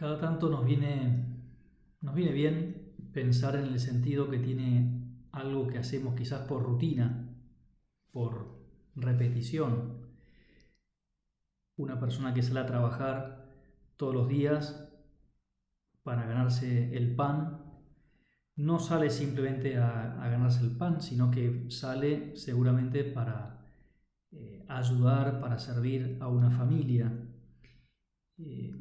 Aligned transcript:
Cada 0.00 0.18
tanto 0.18 0.48
nos 0.48 0.64
viene, 0.64 1.26
nos 2.00 2.14
viene 2.14 2.32
bien 2.32 2.94
pensar 3.12 3.54
en 3.56 3.66
el 3.66 3.78
sentido 3.78 4.30
que 4.30 4.38
tiene 4.38 4.98
algo 5.30 5.66
que 5.66 5.76
hacemos 5.76 6.14
quizás 6.14 6.46
por 6.48 6.62
rutina, 6.62 7.28
por 8.10 8.46
repetición. 8.96 10.06
Una 11.76 12.00
persona 12.00 12.32
que 12.32 12.42
sale 12.42 12.60
a 12.60 12.66
trabajar 12.66 13.44
todos 13.98 14.14
los 14.14 14.26
días 14.26 14.90
para 16.02 16.24
ganarse 16.24 16.96
el 16.96 17.14
pan, 17.14 17.62
no 18.56 18.78
sale 18.78 19.10
simplemente 19.10 19.76
a, 19.76 20.16
ganarse 20.30 20.64
el 20.64 20.78
pan, 20.78 21.02
sino 21.02 21.30
que 21.30 21.66
sale 21.70 22.38
seguramente 22.38 23.04
para 23.04 23.66
eh, 24.30 24.64
ayudar, 24.66 25.42
para 25.42 25.58
servir 25.58 26.16
a 26.22 26.28
una 26.28 26.50
familia. 26.50 27.12
Eh, 28.38 28.74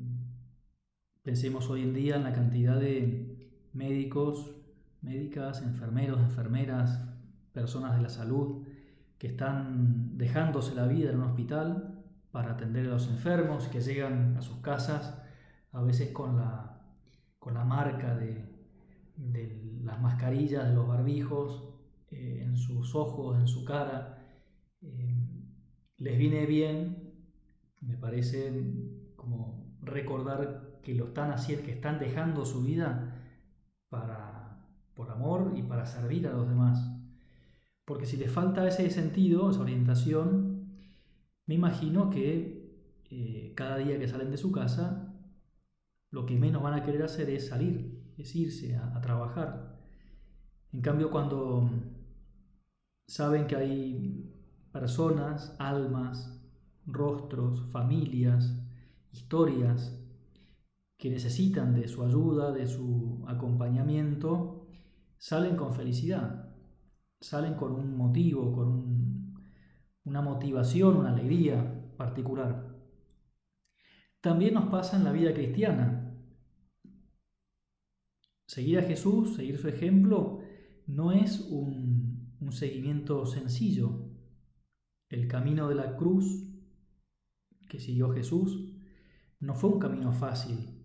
Pensemos 1.30 1.70
hoy 1.70 1.84
en 1.84 1.94
día 1.94 2.16
en 2.16 2.24
la 2.24 2.34
cantidad 2.34 2.80
de 2.80 3.38
médicos, 3.74 4.56
médicas, 5.04 5.62
enfermeros, 5.62 6.20
enfermeras, 6.20 7.08
personas 7.54 7.96
de 7.96 8.02
la 8.02 8.10
salud 8.10 8.66
que 9.20 9.28
están 9.28 10.18
dejándose 10.18 10.73
la 10.73 10.88
vida 10.88 11.12
en 11.12 11.18
un 11.18 11.26
hospital 11.26 12.04
para 12.32 12.54
atender 12.54 12.88
a 12.88 12.90
los 12.90 13.08
enfermos, 13.10 13.68
que 13.68 13.80
llegan 13.80 14.38
a 14.38 14.42
sus 14.42 14.58
casas 14.62 15.22
a 15.72 15.84
veces 15.84 16.10
con 16.14 16.36
la, 16.36 16.82
con 17.38 17.54
la 17.54 17.64
marca 17.64 18.16
de, 18.16 18.44
las 19.84 20.02
mascarillas, 20.02 20.68
de 20.68 20.73
los 20.73 20.88
barbijos, 20.88 21.64
eh, 22.09 22.42
en 22.44 22.58
sus 22.58 22.96
ojos, 22.96 23.38
en 23.40 23.48
su 23.48 23.64
cara. 23.66 24.18
Eh, 24.82 25.16
les 26.00 26.18
viene 26.18 26.48
bien, 26.48 27.14
me 27.82 27.98
parece, 27.98 28.52
como 29.16 29.78
recordar 29.84 30.69
que 30.83 30.94
lo 30.95 31.05
están 31.05 31.31
haciendo, 31.31 31.66
que 31.66 31.73
están 31.73 31.99
dejando 31.99 32.45
su 32.45 32.63
vida 32.63 33.16
para, 33.89 34.66
por 34.94 35.09
amor 35.11 35.53
y 35.55 35.63
para 35.63 35.85
servir 35.85 36.27
a 36.27 36.33
los 36.33 36.47
demás. 36.47 36.80
Porque 37.85 38.05
si 38.05 38.17
les 38.17 38.31
falta 38.31 38.67
ese 38.67 38.89
sentido, 38.89 39.50
esa 39.50 39.61
orientación, 39.61 40.77
me 41.45 41.55
imagino 41.55 42.09
que 42.09 43.03
eh, 43.09 43.53
cada 43.55 43.77
día 43.77 43.97
que 44.00 44.07
salen 44.07 44.31
de 44.31 44.38
su 44.38 44.52
casa, 44.52 45.16
lo 46.11 46.25
que 46.25 46.38
menos 46.38 46.61
van 46.61 46.75
a 46.75 46.83
querer 46.83 47.03
hacer 47.03 47.30
es 47.30 47.47
salir, 47.47 48.13
es 48.17 48.35
irse 48.35 48.75
a, 48.75 48.95
a 48.95 49.02
trabajar. 49.02 49.80
En 50.72 50.81
cambio, 50.81 51.09
cuando 51.09 51.69
saben 53.07 53.47
que 53.47 53.55
hay 53.55 54.35
personas, 54.72 55.55
almas, 55.59 56.39
rostros, 56.85 57.63
familias, 57.72 58.55
historias 59.11 59.98
que 61.00 61.09
necesitan 61.09 61.73
de 61.73 61.88
su 61.88 62.03
ayuda, 62.03 62.52
de 62.52 62.67
su 62.67 63.23
acompañamiento, 63.25 64.67
salen 65.17 65.56
con 65.56 65.73
felicidad, 65.73 66.53
salen 67.22 67.53
con 67.53 67.72
un 67.72 67.95
motivo, 67.95 68.52
con 68.52 69.33
una 70.03 70.22
motivación, 70.22 70.97
una 70.97 71.14
alegría 71.14 71.95
particular. 71.95 72.78
También 74.19 74.56
nos 74.56 74.69
pasa 74.69 74.97
en 74.97 75.06
la 75.06 75.14
vida 75.14 75.33
cristiana. 75.33 76.17
Seguir 78.45 78.80
a 78.80 78.84
Jesús, 78.84 79.36
seguir 79.36 79.58
su 79.58 79.69
ejemplo, 79.69 80.41
no 80.86 81.13
es 81.13 81.47
un, 81.50 82.36
seguimiento 82.52 83.25
sencillo. 83.25 84.09
El 85.08 85.30
camino 85.30 85.69
de 85.69 85.75
la 85.75 85.95
cruz 85.95 86.45
que 87.69 87.80
siguió 87.80 88.11
Jesús 88.11 88.75
no 89.39 89.56
fue 89.56 89.69
un 89.69 89.80
camino 89.80 90.11
fácil, 90.11 90.78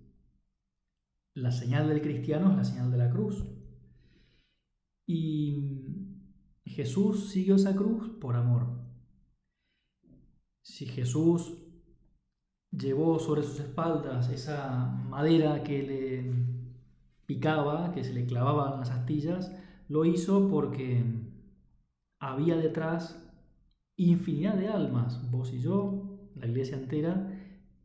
la 1.34 1.50
señal 1.50 1.88
del 1.88 2.00
cristiano 2.00 2.50
es 2.50 2.56
la 2.56 2.64
señal 2.64 2.90
de 2.90 2.98
la 2.98 3.11
cruz. 3.11 3.45
Y 5.06 5.84
Jesús 6.64 7.30
siguió 7.30 7.56
esa 7.56 7.74
cruz 7.74 8.08
por 8.20 8.36
amor. 8.36 8.84
Si 10.62 10.86
Jesús 10.86 11.58
llevó 12.70 13.18
sobre 13.18 13.42
sus 13.42 13.61
espaldas 13.61 14.30
esa 14.30 14.86
madera 15.08 15.62
que 15.62 15.83
le 15.83 16.33
picaba, 17.27 17.92
que 17.92 18.05
se 18.05 18.14
le 18.14 18.27
clavaba 18.27 18.72
en 18.72 18.80
las 18.80 18.90
astillas, 18.90 19.52
lo 19.89 20.05
hizo 20.05 20.48
porque 20.48 21.05
había 22.20 22.56
detrás 22.56 23.20
infinidad 23.96 24.55
de 24.55 24.68
almas, 24.68 25.30
vos 25.30 25.52
y 25.52 25.61
yo, 25.61 26.30
la 26.34 26.46
iglesia 26.46 26.77
entera, 26.77 27.30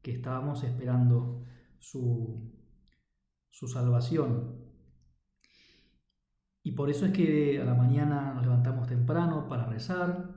que 0.01 0.11
estábamos 0.11 0.63
esperando 0.63 1.45
su, 1.77 2.58
su 3.49 3.67
salvación. 3.67 4.69
Y 6.63 6.71
por 6.71 6.89
eso 6.89 7.05
es 7.05 7.11
que 7.13 7.61
a 7.61 7.65
la 7.65 7.73
mañana 7.73 8.33
nos 8.33 8.43
levantamos 8.43 8.87
temprano 8.87 9.47
para 9.47 9.65
rezar, 9.65 10.35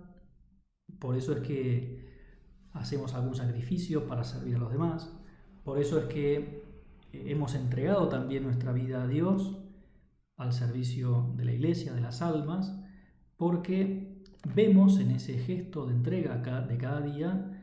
por 0.99 1.17
eso 1.17 1.33
es 1.33 1.41
que 1.41 2.03
hacemos 2.73 3.15
algún 3.15 3.35
sacrificio 3.35 4.07
para 4.07 4.25
servir 4.25 4.57
a 4.57 4.61
los 4.61 4.73
demás, 4.73 5.13
por 5.65 5.79
eso 5.79 5.99
es 5.99 6.07
que 6.07 6.63
hemos 7.13 7.55
entregado 7.55 8.09
también 8.09 8.45
nuestra 8.45 8.73
vida 8.73 9.03
a 9.03 9.07
Dios 9.07 9.59
al 10.37 10.53
servicio 10.53 11.33
de 11.37 11.45
la 11.45 11.53
iglesia, 11.53 11.93
de 11.93 12.01
las 12.01 12.23
almas, 12.23 12.79
porque 13.37 14.23
vemos 14.55 14.99
en 14.99 15.11
ese 15.11 15.39
gesto 15.39 15.87
de 15.87 15.95
entrega 15.95 16.37
de 16.39 16.79
cada 16.79 17.01
día 17.01 17.61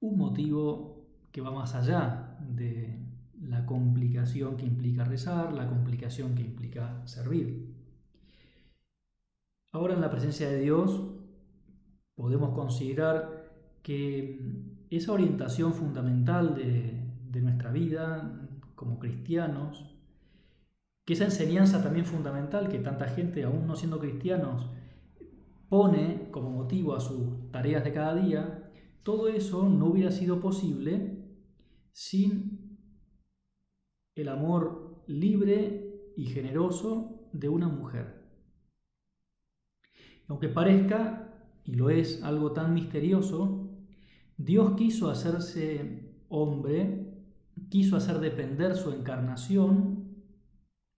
un 0.00 0.18
motivo 0.18 1.06
que 1.32 1.40
va 1.40 1.50
más 1.50 1.74
allá 1.74 2.38
de, 2.40 3.01
la 3.48 3.66
complicación 3.66 4.56
que 4.56 4.66
implica 4.66 5.04
rezar, 5.04 5.52
la 5.52 5.68
complicación 5.68 6.34
que 6.34 6.42
implica 6.42 7.06
servir. 7.06 7.74
Ahora 9.72 9.94
en 9.94 10.00
la 10.00 10.10
presencia 10.10 10.48
de 10.48 10.60
Dios 10.60 11.02
podemos 12.14 12.54
considerar 12.54 13.42
que 13.82 14.38
esa 14.90 15.12
orientación 15.12 15.72
fundamental 15.72 16.54
de, 16.54 17.40
nuestra 17.40 17.72
vida 17.72 18.48
como 18.74 18.98
cristianos, 18.98 19.96
que 21.04 21.14
esa 21.14 21.24
enseñanza 21.24 21.82
también 21.82 22.04
fundamental 22.04 22.68
que 22.68 22.78
tanta 22.78 23.08
gente, 23.08 23.42
aún 23.42 23.66
no 23.66 23.74
siendo 23.74 23.98
cristianos, 23.98 24.68
pone 25.68 26.28
como 26.30 26.50
motivo 26.50 26.94
a 26.94 27.00
sus 27.00 27.50
tareas 27.50 27.82
de 27.82 27.92
cada 27.92 28.14
día, 28.14 28.70
todo 29.02 29.28
eso 29.28 29.68
no 29.68 29.86
hubiera 29.86 30.12
sido 30.12 30.40
posible 30.40 31.22
sin 31.92 32.61
el 34.14 34.28
amor 34.28 35.02
libre 35.06 36.12
y 36.16 36.26
generoso 36.26 37.28
de 37.32 37.48
una 37.48 37.68
mujer. 37.68 38.22
Aunque 40.28 40.48
parezca, 40.48 41.34
y 41.64 41.74
lo 41.74 41.90
es, 41.90 42.22
algo 42.22 42.52
tan 42.52 42.74
misterioso, 42.74 43.70
Dios 44.36 44.74
quiso 44.76 45.10
hacerse 45.10 46.16
hombre, 46.28 47.12
quiso 47.68 47.96
hacer 47.96 48.18
depender 48.18 48.76
su 48.76 48.90
encarnación 48.92 50.02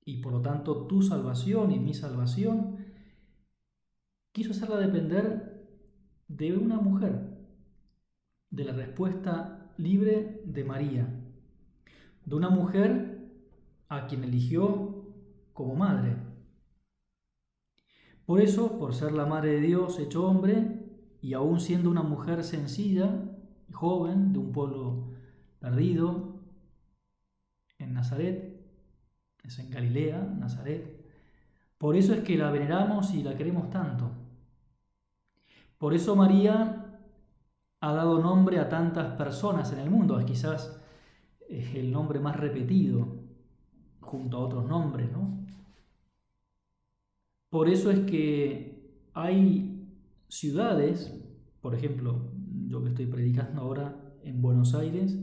y 0.04 0.20
por 0.20 0.32
lo 0.32 0.40
tanto 0.42 0.86
tu 0.86 1.02
salvación 1.02 1.72
y 1.72 1.78
mi 1.78 1.94
salvación, 1.94 2.86
quiso 4.32 4.50
hacerla 4.50 4.76
depender 4.76 5.66
de 6.28 6.56
una 6.56 6.78
mujer, 6.78 7.38
de 8.50 8.64
la 8.64 8.72
respuesta 8.72 9.72
libre 9.78 10.42
de 10.44 10.64
María 10.64 11.23
de 12.24 12.34
una 12.34 12.50
mujer 12.50 13.30
a 13.88 14.06
quien 14.06 14.24
eligió 14.24 15.04
como 15.52 15.74
madre. 15.74 16.16
Por 18.26 18.40
eso, 18.40 18.78
por 18.78 18.94
ser 18.94 19.12
la 19.12 19.26
madre 19.26 19.52
de 19.52 19.60
Dios 19.60 19.98
hecho 19.98 20.26
hombre, 20.26 20.80
y 21.20 21.34
aún 21.34 21.60
siendo 21.60 21.90
una 21.90 22.02
mujer 22.02 22.44
sencilla 22.44 23.10
joven 23.72 24.32
de 24.32 24.38
un 24.38 24.52
pueblo 24.52 25.10
perdido 25.58 26.40
en 27.78 27.94
Nazaret, 27.94 28.60
es 29.42 29.58
en 29.58 29.70
Galilea, 29.70 30.22
Nazaret, 30.38 31.04
por 31.78 31.96
eso 31.96 32.14
es 32.14 32.22
que 32.22 32.36
la 32.36 32.50
veneramos 32.50 33.12
y 33.14 33.22
la 33.22 33.36
queremos 33.36 33.68
tanto. 33.70 34.10
Por 35.76 35.92
eso 35.92 36.16
María 36.16 36.98
ha 37.80 37.92
dado 37.92 38.20
nombre 38.20 38.58
a 38.58 38.68
tantas 38.68 39.16
personas 39.16 39.70
en 39.72 39.80
el 39.80 39.90
mundo, 39.90 40.18
quizás 40.24 40.80
es 41.48 41.74
el 41.74 41.90
nombre 41.90 42.20
más 42.20 42.36
repetido 42.36 43.24
junto 44.00 44.36
a 44.36 44.40
otros 44.40 44.66
nombres, 44.68 45.10
¿no? 45.12 45.44
Por 47.50 47.68
eso 47.68 47.90
es 47.90 48.00
que 48.00 48.98
hay 49.12 49.88
ciudades, 50.28 51.14
por 51.60 51.74
ejemplo, 51.74 52.32
yo 52.66 52.82
que 52.82 52.88
estoy 52.88 53.06
predicando 53.06 53.62
ahora 53.62 53.94
en 54.24 54.42
Buenos 54.42 54.74
Aires, 54.74 55.18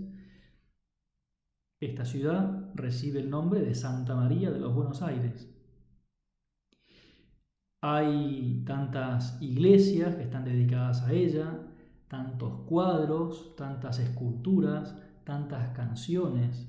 esta 1.81 2.05
ciudad 2.05 2.71
recibe 2.75 3.19
el 3.19 3.29
nombre 3.29 3.61
de 3.61 3.73
Santa 3.73 4.15
María 4.15 4.51
de 4.51 4.59
los 4.59 4.73
Buenos 4.73 5.01
Aires. 5.01 5.51
Hay 7.81 8.63
tantas 8.65 9.41
iglesias 9.41 10.15
que 10.15 10.23
están 10.23 10.45
dedicadas 10.45 11.01
a 11.01 11.11
ella, 11.11 11.59
tantos 12.07 12.61
cuadros, 12.67 13.55
tantas 13.55 13.97
esculturas, 13.97 14.95
tantas 15.23 15.75
canciones. 15.75 16.67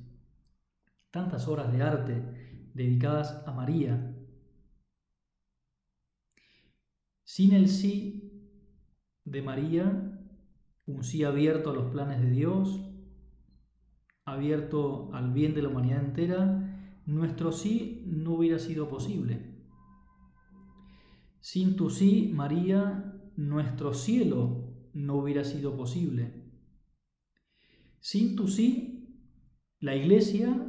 tantas 1.11 1.47
obras 1.47 1.71
de 1.71 1.83
arte 1.83 2.71
dedicadas 2.75 3.45
a 3.47 3.53
María. 3.53 4.17
Sin 7.23 7.53
el 7.53 7.69
sí 7.69 8.49
de 9.25 9.43
María, 9.43 10.19
un 10.87 11.05
sí 11.05 11.23
abierto 11.23 11.71
a 11.71 11.75
los 11.75 11.93
planes 11.93 12.21
de 12.21 12.31
Dios, 12.31 12.81
abierto 14.25 15.11
al 15.13 15.33
bien 15.33 15.55
de 15.55 15.63
la 15.63 15.69
humanidad 15.69 16.03
entera, 16.03 17.03
nuestro 17.05 17.53
sí 17.53 18.05
no 18.07 18.33
hubiera 18.33 18.59
sido 18.59 18.89
posible. 18.89 19.53
Sin 21.41 21.77
tu 21.77 21.91
sí, 21.91 22.31
María, 22.35 23.31
nuestro 23.37 23.93
cielo 23.93 24.89
no 24.95 25.17
hubiera 25.17 25.45
sido 25.45 25.77
posible. 25.77 26.42
Sin 28.03 28.35
tu 28.35 28.49
sí, 28.49 29.17
la 29.79 29.95
iglesia, 29.95 30.69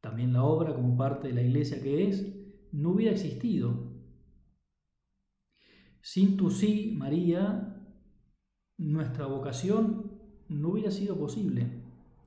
también 0.00 0.32
la 0.32 0.44
obra 0.44 0.72
como 0.72 0.96
parte 0.96 1.26
de 1.28 1.34
la 1.34 1.42
iglesia 1.42 1.82
que 1.82 2.08
es, 2.08 2.32
no 2.70 2.90
hubiera 2.90 3.10
existido. 3.10 3.92
Sin 6.00 6.36
tu 6.36 6.52
sí, 6.52 6.94
María, 6.96 7.84
nuestra 8.76 9.26
vocación 9.26 10.12
no 10.48 10.68
hubiera 10.68 10.92
sido 10.92 11.18
posible, 11.18 11.82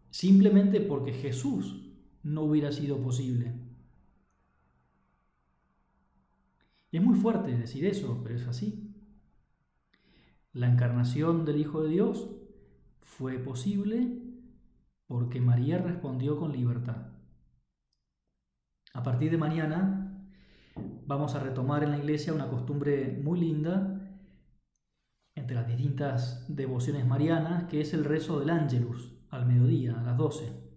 simplemente 0.10 0.82
porque 0.82 1.14
Jesús 1.14 1.90
no 2.22 2.42
hubiera 2.42 2.74
sido 2.74 3.02
posible. 3.02 3.54
Y 6.92 6.98
es 6.98 7.04
muy 7.04 7.16
fuerte 7.16 7.58
decir 7.58 7.86
eso, 7.86 8.20
pero 8.24 8.36
es 8.36 8.46
así. 8.46 8.94
La 10.52 10.70
encarnación 10.70 11.46
del 11.46 11.62
Hijo 11.62 11.82
de 11.82 11.92
Dios 11.92 12.41
fue 13.02 13.38
posible 13.40 14.22
porque 15.08 15.42
María 15.42 15.78
respondió 15.78 16.38
con 16.38 16.52
libertad. 16.52 17.08
A 18.94 19.04
partir 19.04 19.32
de 19.32 19.38
mañana 19.38 20.26
vamos 21.06 21.36
a 21.36 21.40
retomar 21.40 21.84
en 21.84 21.92
la 21.92 21.98
iglesia 21.98 22.34
una 22.34 22.50
costumbre 22.50 23.20
muy 23.24 23.40
linda 23.40 24.02
entre 25.36 25.56
las 25.56 25.68
distintas 25.68 26.46
devociones 26.48 27.06
marianas, 27.06 27.66
que 27.66 27.82
es 27.82 27.94
el 27.94 28.06
rezo 28.06 28.40
del 28.40 28.50
ángelus 28.50 29.14
al 29.30 29.46
mediodía, 29.46 30.00
a 30.00 30.04
las 30.04 30.18
12. 30.18 30.72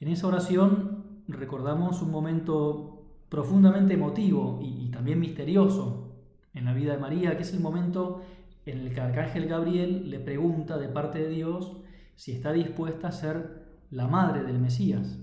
En 0.00 0.08
esa 0.08 0.26
oración 0.26 1.24
recordamos 1.26 2.02
un 2.02 2.10
momento 2.10 3.24
profundamente 3.28 3.94
emotivo 3.94 4.60
y, 4.62 4.90
también 4.90 5.18
misterioso 5.18 6.14
en 6.52 6.66
la 6.66 6.72
vida 6.72 6.92
de 6.92 6.98
María, 6.98 7.36
que 7.36 7.42
es 7.42 7.52
el 7.52 7.60
momento 7.60 8.22
en 8.66 8.78
el 8.78 8.94
que 8.94 9.00
Arcángel 9.00 9.46
Gabriel 9.46 10.10
le 10.10 10.20
pregunta 10.20 10.78
de 10.78 10.88
parte 10.88 11.18
de 11.18 11.28
Dios 11.28 11.76
si 12.16 12.32
está 12.32 12.52
dispuesta 12.52 13.08
a 13.08 13.12
ser 13.12 13.64
la 13.90 14.06
madre 14.06 14.42
del 14.42 14.58
Mesías. 14.58 15.20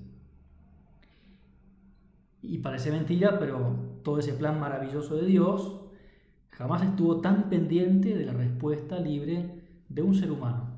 Y 2.41 2.59
parece 2.59 2.91
mentira, 2.91 3.39
pero 3.39 3.99
todo 4.03 4.19
ese 4.19 4.33
plan 4.33 4.59
maravilloso 4.59 5.15
de 5.15 5.25
Dios 5.25 5.81
jamás 6.49 6.83
estuvo 6.83 7.21
tan 7.21 7.49
pendiente 7.49 8.15
de 8.15 8.25
la 8.25 8.33
respuesta 8.33 8.99
libre 8.99 9.83
de 9.89 10.01
un 10.01 10.15
ser 10.15 10.31
humano. 10.31 10.77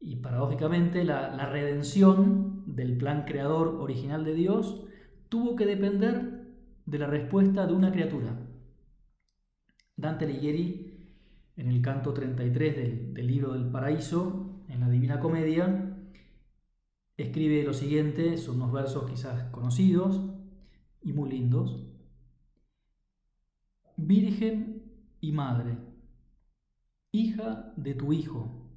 Y 0.00 0.16
paradójicamente 0.16 1.04
la, 1.04 1.34
la 1.34 1.46
redención 1.46 2.62
del 2.66 2.96
plan 2.96 3.24
creador 3.24 3.76
original 3.80 4.24
de 4.24 4.34
Dios 4.34 4.84
tuvo 5.28 5.56
que 5.56 5.66
depender 5.66 6.44
de 6.84 6.98
la 6.98 7.06
respuesta 7.06 7.66
de 7.66 7.72
una 7.72 7.90
criatura. 7.90 8.45
Dante 9.96 10.26
Alighieri, 10.26 10.92
en 11.56 11.68
el 11.68 11.80
canto 11.80 12.12
33 12.12 12.76
del, 12.76 13.14
del 13.14 13.26
libro 13.26 13.54
del 13.54 13.70
Paraíso, 13.70 14.62
en 14.68 14.80
la 14.80 14.90
Divina 14.90 15.20
Comedia, 15.20 15.96
escribe 17.16 17.62
lo 17.64 17.72
siguiente, 17.72 18.36
son 18.36 18.56
unos 18.56 18.72
versos 18.72 19.10
quizás 19.10 19.50
conocidos 19.50 20.20
y 21.02 21.12
muy 21.12 21.30
lindos. 21.30 21.86
Virgen 23.96 24.92
y 25.20 25.32
Madre, 25.32 25.78
hija 27.12 27.72
de 27.76 27.94
tu 27.94 28.12
Hijo, 28.12 28.68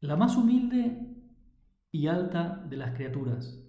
la 0.00 0.16
más 0.16 0.36
humilde 0.36 1.12
y 1.90 2.06
alta 2.06 2.64
de 2.68 2.76
las 2.78 2.94
criaturas, 2.94 3.62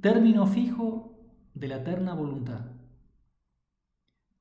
término 0.00 0.46
fijo 0.46 1.18
de 1.54 1.68
la 1.68 1.78
eterna 1.78 2.14
voluntad. 2.14 2.69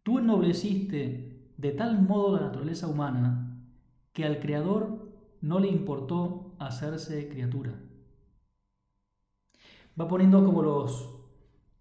Tú 0.09 0.17
ennobleciste 0.17 1.51
de 1.55 1.71
tal 1.71 2.01
modo 2.01 2.35
la 2.35 2.47
naturaleza 2.47 2.87
humana 2.87 3.61
que 4.11 4.25
al 4.25 4.39
Creador 4.39 5.07
no 5.39 5.59
le 5.59 5.67
importó 5.67 6.55
hacerse 6.57 7.29
criatura. 7.29 7.79
Va 10.01 10.07
poniendo 10.07 10.43
como 10.43 10.63
los 10.63 11.15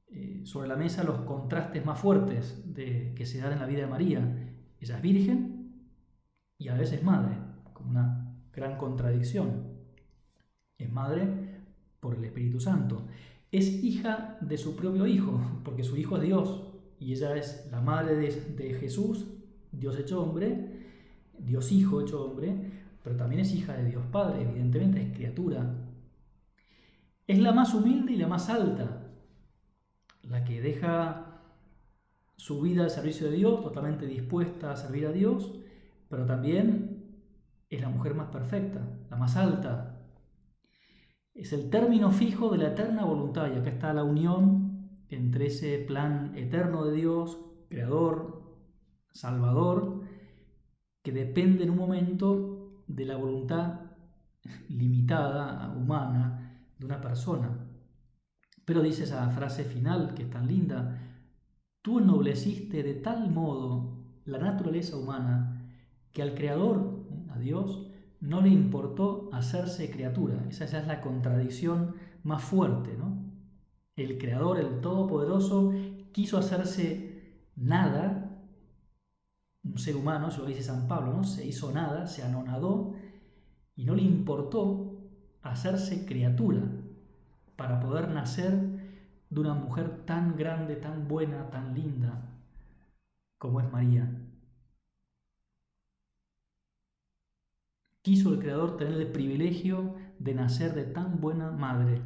eh, 0.09 0.43
sobre 0.45 0.69
la 0.69 0.77
mesa 0.77 1.05
los 1.05 1.21
contrastes 1.21 1.87
más 1.87 1.99
fuertes 1.99 2.75
de, 2.75 3.15
que 3.17 3.25
se 3.25 3.39
dan 3.39 3.55
en 3.55 3.61
la 3.61 3.67
vida 3.67 3.81
de 3.81 3.87
María. 3.87 4.21
Ella 4.79 4.97
es 4.97 5.03
virgen 5.03 5.89
y 6.59 6.69
a 6.69 6.75
veces 6.75 7.03
madre, 7.03 7.35
como 7.73 7.89
una 7.89 8.31
gran 8.53 8.77
contradicción 8.77 9.69
es 10.77 10.93
madre 10.93 11.63
por 11.99 12.15
el 12.15 12.25
Espíritu 12.27 12.61
Santo. 12.61 13.07
Es 13.51 13.83
hija 13.83 14.37
de 14.43 14.59
su 14.59 14.77
propio 14.77 15.07
hijo, 15.07 15.41
porque 15.65 15.83
su 15.83 15.97
hijo 15.97 16.19
es 16.19 16.25
Dios 16.25 16.68
y 17.01 17.13
ella 17.13 17.37
es 17.37 17.69
la 17.71 17.81
madre 17.81 18.17
de, 18.17 18.75
Jesús, 18.75 19.27
Dios 19.71 19.99
hecho 19.99 20.23
hombre, 20.23 20.87
Dios 21.39 21.71
hijo 21.73 22.01
hecho 22.01 22.25
hombre, 22.25 22.55
pero 23.03 23.17
también 23.17 23.41
es 23.41 23.55
hija 23.55 23.75
de 23.75 23.85
Dios 23.85 24.05
Padre, 24.11 24.43
evidentemente 24.43 25.01
es 25.01 25.13
criatura. 25.15 25.75
Es 27.27 27.39
la 27.39 27.53
más 27.53 27.75
humilde 27.75 28.13
y 28.13 28.17
la 28.17 28.27
más 28.27 28.49
alta, 28.49 29.07
la 30.23 30.45
que 30.45 30.61
deja 30.61 31.41
su 32.37 32.61
vida 32.61 32.85
al 32.85 32.91
servicio 32.91 33.31
de 33.31 33.37
Dios, 33.37 33.63
totalmente 33.63 34.07
dispuesta 34.07 34.73
a 34.73 34.77
servir 34.77 35.07
a 35.07 35.13
Dios, 35.13 35.55
pero 36.09 36.25
también 36.27 37.05
es 37.71 37.81
la 37.81 37.89
mujer 37.89 38.15
más 38.15 38.29
perfecta, 38.29 38.81
la 39.11 39.17
más 39.17 39.37
alta, 39.37 39.99
es 41.39 41.53
el 41.53 41.71
término 41.71 42.11
fijo 42.11 42.51
de 42.51 42.59
la 42.59 42.69
eterna 42.69 43.05
voluntad. 43.05 43.49
Y 43.49 43.57
acá 43.57 43.71
está 43.71 43.95
la 43.95 44.03
unión 44.03 44.68
entre 45.11 45.47
ese 45.47 45.79
plan 45.79 46.33
eterno 46.37 46.85
de 46.85 46.97
Dios, 46.97 47.39
creador, 47.69 48.43
salvador, 49.13 50.03
que 51.03 51.13
depende 51.13 51.65
en 51.65 51.71
un 51.71 51.79
momento 51.79 52.85
de 52.87 53.05
la 53.05 53.17
voluntad 53.17 53.81
limitada, 54.69 55.75
humana, 55.77 56.65
de 56.79 56.87
una 56.87 57.01
persona. 57.01 57.67
Pero 58.65 58.83
dice 58.83 59.05
esa 59.05 59.29
frase 59.31 59.65
final 59.65 60.15
que 60.15 60.25
es 60.25 60.31
tan 60.31 60.47
linda, 60.47 60.99
tú 61.83 61.99
ennobleciste 61.99 62.83
de 62.83 62.95
tal 62.95 63.31
modo 63.31 64.21
la 64.25 64.39
naturaleza 64.39 64.97
humana 64.97 65.73
que 66.13 66.23
al 66.23 66.35
Creador, 66.35 67.07
a 67.31 67.39
Dios, 67.39 67.91
no 68.21 68.41
le 68.41 68.49
importó 68.49 69.31
hacerse 69.33 69.91
criatura. 69.91 70.45
Esa 70.49 70.67
ya 70.67 70.81
es 70.81 70.87
la 70.87 71.01
contradicción 71.01 71.95
más 72.25 72.43
fuerte, 72.43 72.97
¿no? 72.99 73.28
El 73.99 74.19
Creador, 74.19 74.59
el 74.59 74.81
Todopoderoso, 74.81 75.73
quiso 76.13 76.39
hacerse 76.39 77.47
nada, 77.57 78.43
un 79.65 79.79
ser 79.79 79.97
humano, 79.97 80.29
eso 80.29 80.43
lo 80.43 80.47
dice 80.47 80.63
San 80.63 80.89
Pablo, 80.89 81.13
¿no? 81.13 81.25
Se 81.25 81.47
hizo 81.47 81.73
nada, 81.73 82.07
se 82.07 82.23
anonadó 82.23 82.95
y 83.75 83.85
no 83.85 83.95
le 83.95 84.03
importó 84.03 85.11
hacerse 85.43 86.07
criatura 86.07 86.63
para 87.57 87.81
poder 87.81 88.09
nacer 88.09 88.55
de 89.31 89.41
una 89.41 89.55
mujer 89.55 90.05
tan 90.07 90.37
grande, 90.37 90.77
tan 90.77 91.09
buena, 91.09 91.51
tan 91.51 91.75
linda 91.75 92.25
como 93.37 93.61
es 93.61 93.71
María. 93.71 94.29
quiso 98.09 98.33
el 98.33 98.39
Creador 98.39 98.79
tener 98.79 98.95
el 98.95 99.13
privilegio 99.13 99.95
de 100.19 100.33
nacer 100.33 100.75
de 100.75 100.85
tan 100.85 101.21
buena 101.21 101.51
madre. 101.51 102.01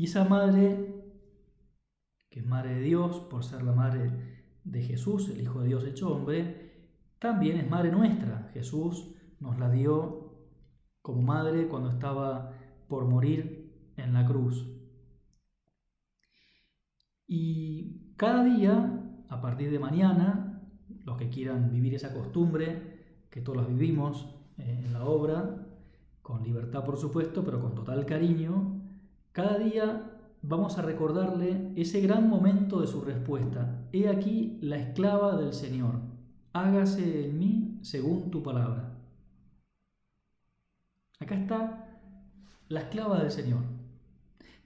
Y 0.00 0.04
esa 0.04 0.24
madre, 0.24 1.04
que 2.30 2.40
es 2.40 2.46
madre 2.46 2.76
de 2.76 2.80
Dios, 2.80 3.18
por 3.18 3.44
ser 3.44 3.62
la 3.62 3.72
madre 3.72 4.10
de 4.64 4.82
Jesús, 4.82 5.28
el 5.28 5.42
Hijo 5.42 5.60
de 5.60 5.68
Dios 5.68 5.84
hecho 5.84 6.10
hombre, 6.10 6.88
también 7.18 7.58
es 7.58 7.68
madre 7.68 7.92
nuestra. 7.92 8.48
Jesús 8.54 9.14
nos 9.40 9.58
la 9.58 9.70
dio 9.70 10.38
como 11.02 11.20
madre 11.20 11.68
cuando 11.68 11.90
estaba 11.90 12.50
por 12.88 13.04
morir 13.04 13.92
en 13.98 14.14
la 14.14 14.24
cruz. 14.24 14.66
Y 17.26 18.14
cada 18.16 18.42
día, 18.42 19.02
a 19.28 19.42
partir 19.42 19.70
de 19.70 19.80
mañana, 19.80 20.62
los 21.04 21.18
que 21.18 21.28
quieran 21.28 21.70
vivir 21.70 21.94
esa 21.94 22.14
costumbre, 22.14 23.26
que 23.28 23.42
todos 23.42 23.68
vivimos 23.68 24.34
eh, 24.56 24.80
en 24.82 24.94
la 24.94 25.04
obra, 25.04 25.66
con 26.22 26.42
libertad 26.42 26.86
por 26.86 26.96
supuesto, 26.96 27.44
pero 27.44 27.60
con 27.60 27.74
total 27.74 28.06
cariño, 28.06 28.79
cada 29.32 29.58
día 29.58 30.18
vamos 30.42 30.78
a 30.78 30.82
recordarle 30.82 31.72
ese 31.76 32.00
gran 32.00 32.28
momento 32.28 32.80
de 32.80 32.86
su 32.86 33.00
respuesta. 33.02 33.88
He 33.92 34.08
aquí 34.08 34.58
la 34.60 34.78
esclava 34.78 35.36
del 35.36 35.52
Señor, 35.52 36.00
hágase 36.52 37.26
en 37.26 37.38
mí 37.38 37.78
según 37.82 38.30
tu 38.30 38.42
palabra. 38.42 38.96
Acá 41.18 41.34
está 41.34 42.00
la 42.68 42.80
esclava 42.80 43.20
del 43.20 43.30
Señor. 43.30 43.62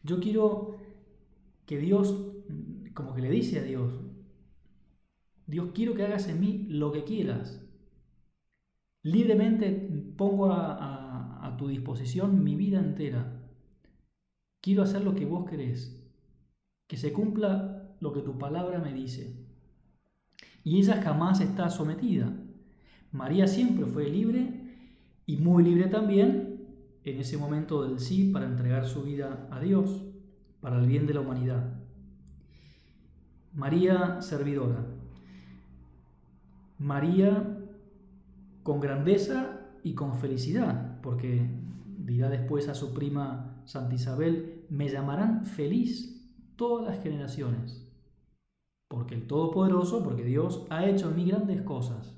Yo 0.03 0.21
quiero 0.21 0.79
que 1.67 1.79
Dios, 1.79 2.15
como 2.95 3.15
que 3.15 3.23
le 3.23 3.31
dice 3.31 3.59
a 3.59 3.63
Dios, 3.63 3.93
Dios 5.47 5.71
quiero 5.75 5.95
que 5.95 6.05
hagas 6.05 6.29
en 6.29 6.41
mí 6.41 6.67
lo 6.69 6.93
que 6.93 7.05
quieras. 7.05 7.61
Libremente 9.03 9.71
pongo 10.17 10.51
a, 10.53 11.47
a 11.47 11.57
tu 11.57 11.69
disposición 11.69 12.43
mi 12.43 12.55
vida 12.55 12.79
entera. 12.79 13.44
Quiero 14.65 14.83
hacer 14.83 15.05
lo 15.05 15.15
que 15.15 15.27
vos 15.27 15.45
querés. 15.45 15.95
Que 16.87 16.97
se 16.97 17.13
cumpla 17.13 17.95
lo 18.01 18.15
que 18.15 18.23
tu 18.23 18.39
palabra 18.39 18.79
me 18.79 18.95
dice. 18.95 19.37
Y 20.63 20.79
ella 20.79 21.03
jamás 21.03 21.43
está 21.43 21.69
sometida. 21.69 22.35
María 23.13 23.47
siempre 23.47 23.85
fue 23.85 24.09
libre 24.09 24.49
y 25.27 25.37
muy 25.37 25.65
libre 25.65 25.89
también 25.89 26.65
en 27.05 27.19
ese 27.19 27.37
momento 27.37 27.87
del 27.87 27.99
sí 27.99 28.31
para 28.33 28.47
entregar 28.47 28.87
su 28.87 29.03
vida 29.03 29.49
a 29.51 29.61
Dios, 29.61 30.03
para 30.63 30.81
el 30.81 30.87
bien 30.87 31.07
de 31.07 31.13
la 31.13 31.21
humanidad. 31.21 31.83
María 33.53 34.23
servidora. 34.23 34.87
María 36.79 37.59
con 38.63 38.81
grandeza 38.81 39.61
y 39.83 39.93
con 39.93 40.15
felicidad, 40.15 41.03
porque 41.03 41.64
dirá 42.05 42.29
después 42.29 42.69
a 42.69 42.75
su 42.75 42.93
prima 42.93 43.63
Santa 43.65 43.95
Isabel, 43.95 44.67
me 44.69 44.89
llamarán 44.89 45.47
feliz 45.47 46.55
todas 46.57 46.87
las 46.87 47.03
generaciones, 47.03 47.91
porque 48.89 49.15
el 49.15 49.27
Todopoderoso, 49.27 50.05
porque 50.05 50.25
Dios 50.25 50.67
ha 50.71 50.87
hecho 50.87 51.09
en 51.09 51.17
mí 51.17 51.27
grandes 51.27 51.63
cosas. 51.63 52.15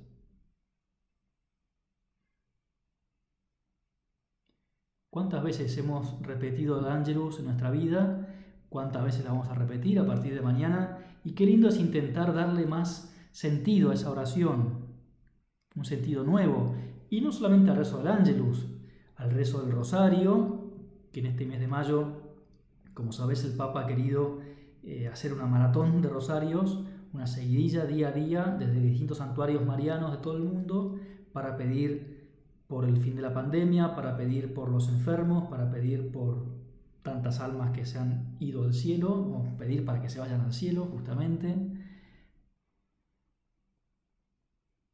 ¿Cuántas 5.10 5.42
veces 5.42 5.76
hemos 5.78 6.20
repetido 6.20 6.78
el 6.78 6.86
Ángelus 6.86 7.38
en 7.38 7.46
nuestra 7.46 7.70
vida? 7.70 8.28
¿Cuántas 8.68 9.02
veces 9.02 9.24
la 9.24 9.30
vamos 9.30 9.48
a 9.48 9.54
repetir 9.54 9.98
a 9.98 10.06
partir 10.06 10.34
de 10.34 10.42
mañana? 10.42 10.98
Y 11.24 11.32
qué 11.32 11.46
lindo 11.46 11.68
es 11.68 11.78
intentar 11.78 12.34
darle 12.34 12.66
más 12.66 13.14
sentido 13.30 13.90
a 13.90 13.94
esa 13.94 14.10
oración, 14.10 14.86
un 15.74 15.84
sentido 15.86 16.22
nuevo. 16.22 16.74
Y 17.08 17.22
no 17.22 17.32
solamente 17.32 17.70
al 17.70 17.78
rezo 17.78 17.98
del 17.98 18.08
Ángelus, 18.08 18.66
al 19.16 19.30
rezo 19.30 19.62
del 19.62 19.72
Rosario, 19.72 20.70
que 21.12 21.20
en 21.20 21.26
este 21.26 21.46
mes 21.46 21.60
de 21.60 21.68
mayo, 21.68 22.08
como 22.94 23.12
sabes, 23.12 23.44
el 23.44 23.56
Papa 23.56 23.82
ha 23.82 23.86
querido 23.86 24.40
eh, 24.82 25.08
hacer 25.08 25.32
una 25.32 25.46
maratón 25.46 26.02
de 26.02 26.08
rosarios, 26.08 26.80
una 27.12 27.26
seguidilla 27.26 27.86
día 27.86 28.08
a 28.08 28.12
día 28.12 28.56
desde 28.58 28.80
distintos 28.80 29.18
santuarios 29.18 29.64
marianos 29.64 30.12
de 30.12 30.18
todo 30.18 30.36
el 30.36 30.42
mundo 30.42 30.98
para 31.32 31.56
pedir 31.56 32.16
por 32.66 32.84
el 32.84 32.98
fin 32.98 33.16
de 33.16 33.22
la 33.22 33.32
pandemia, 33.32 33.94
para 33.94 34.16
pedir 34.16 34.52
por 34.52 34.70
los 34.70 34.88
enfermos, 34.88 35.48
para 35.48 35.70
pedir 35.70 36.10
por 36.10 36.44
tantas 37.02 37.40
almas 37.40 37.70
que 37.70 37.86
se 37.86 37.98
han 37.98 38.36
ido 38.40 38.64
al 38.64 38.74
cielo, 38.74 39.12
o 39.12 39.56
pedir 39.56 39.84
para 39.84 40.02
que 40.02 40.10
se 40.10 40.18
vayan 40.18 40.40
al 40.40 40.52
cielo 40.52 40.86
justamente. 40.86 41.54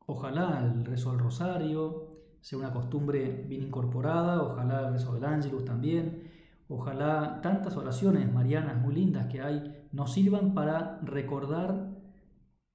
Ojalá 0.07 0.61
el 0.61 0.85
rezo 0.85 1.11
del 1.11 1.21
rosario 1.21 2.12
sea 2.43 2.59
una 2.59 2.73
costumbre 2.73 3.45
bien 3.49 3.63
incorporada, 3.63 4.43
ojalá 4.43 4.89
el 4.89 4.93
rezo 4.95 5.15
del 5.15 5.25
ángelus 5.25 5.65
también, 5.65 6.25
ojalá 6.69 7.41
tantas 7.41 7.77
oraciones 7.77 8.31
marianas 8.31 8.83
muy 8.83 8.95
lindas 8.95 9.29
que 9.29 9.41
hay 9.41 9.87
nos 9.93 10.13
sirvan 10.13 10.53
para 10.53 10.99
recordar 11.03 11.89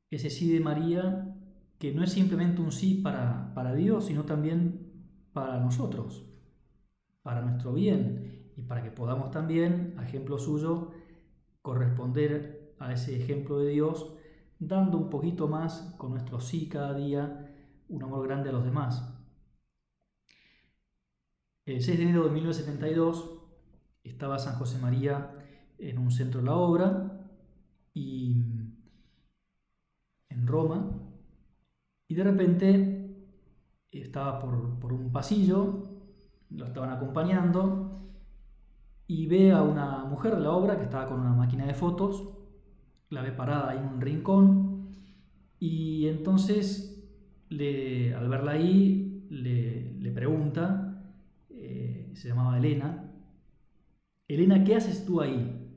ese 0.09 0.29
sí 0.29 0.51
de 0.51 0.61
María 0.61 1.35
que 1.79 1.93
no 1.93 2.01
es 2.01 2.13
simplemente 2.13 2.61
un 2.61 2.71
sí 2.71 2.95
para, 2.95 3.53
para 3.53 3.73
Dios, 3.75 4.05
sino 4.05 4.23
también 4.23 4.87
para 5.33 5.59
nosotros, 5.59 6.25
para 7.21 7.41
nuestro 7.41 7.73
bien 7.73 8.53
y 8.55 8.63
para 8.63 8.81
que 8.81 8.89
podamos 8.89 9.31
también, 9.31 9.95
a 9.97 10.03
ejemplo 10.03 10.39
suyo, 10.39 10.91
corresponder 11.61 12.73
a 12.79 12.93
ese 12.93 13.17
ejemplo 13.17 13.59
de 13.59 13.71
Dios, 13.71 14.13
dando 14.59 14.97
un 14.97 15.09
poquito 15.09 15.49
más 15.49 15.93
con 15.97 16.11
nuestro 16.11 16.39
sí 16.39 16.69
cada 16.69 16.93
día, 16.93 17.53
un 17.89 18.01
amor 18.01 18.25
grande 18.25 18.49
a 18.49 18.53
los 18.53 18.63
demás. 18.63 19.16
El 21.67 21.83
6 21.83 21.97
de 21.97 22.03
enero 22.05 22.23
de 22.23 22.31
1972 22.31 23.41
estaba 24.01 24.39
San 24.39 24.55
José 24.55 24.79
María 24.79 25.33
en 25.77 25.97
un 25.97 26.11
centro 26.11 26.39
de 26.39 26.45
la 26.45 26.55
obra 26.55 27.29
y 27.93 28.37
en 30.29 30.47
Roma 30.47 30.97
y 32.07 32.15
de 32.15 32.23
repente 32.23 33.27
estaba 33.91 34.39
por, 34.39 34.93
un 34.93 35.11
pasillo, 35.11 35.83
lo 36.51 36.67
estaban 36.67 36.89
acompañando, 36.91 37.99
y 39.05 39.27
ve 39.27 39.51
a 39.51 39.61
una 39.61 40.05
mujer 40.05 40.37
de 40.37 40.43
la 40.43 40.51
obra 40.51 40.77
que 40.77 40.85
estaba 40.85 41.09
con 41.09 41.19
una 41.19 41.33
máquina 41.33 41.65
de 41.65 41.73
fotos, 41.73 42.29
la 43.09 43.21
ve 43.21 43.33
parada 43.33 43.71
ahí 43.71 43.77
en 43.79 43.95
un 43.95 43.99
rincón, 43.99 44.93
y 45.59 46.07
entonces 46.07 47.13
le, 47.49 48.15
al 48.15 48.29
verla 48.29 48.53
ahí 48.53 49.27
le, 49.29 50.11
pregunta, 50.11 50.86
eh, 50.86 50.86
se 52.17 52.29
llamaba 52.29 52.57
Elena, 52.57 53.11
Elena, 54.27 54.63
¿qué 54.63 54.75
haces 54.75 55.05
tú 55.05 55.21
ahí? 55.21 55.67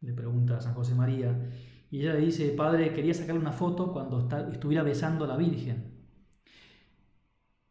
Le 0.00 0.12
pregunta 0.12 0.56
a 0.56 0.60
San 0.60 0.74
José 0.74 0.94
María. 0.94 1.50
Y 1.90 2.00
ella 2.00 2.14
le 2.14 2.20
dice, 2.20 2.48
padre, 2.50 2.92
quería 2.92 3.12
sacarle 3.12 3.40
una 3.40 3.52
foto 3.52 3.92
cuando 3.92 4.28
estuviera 4.52 4.82
besando 4.82 5.24
a 5.24 5.28
la 5.28 5.36
Virgen. 5.36 5.92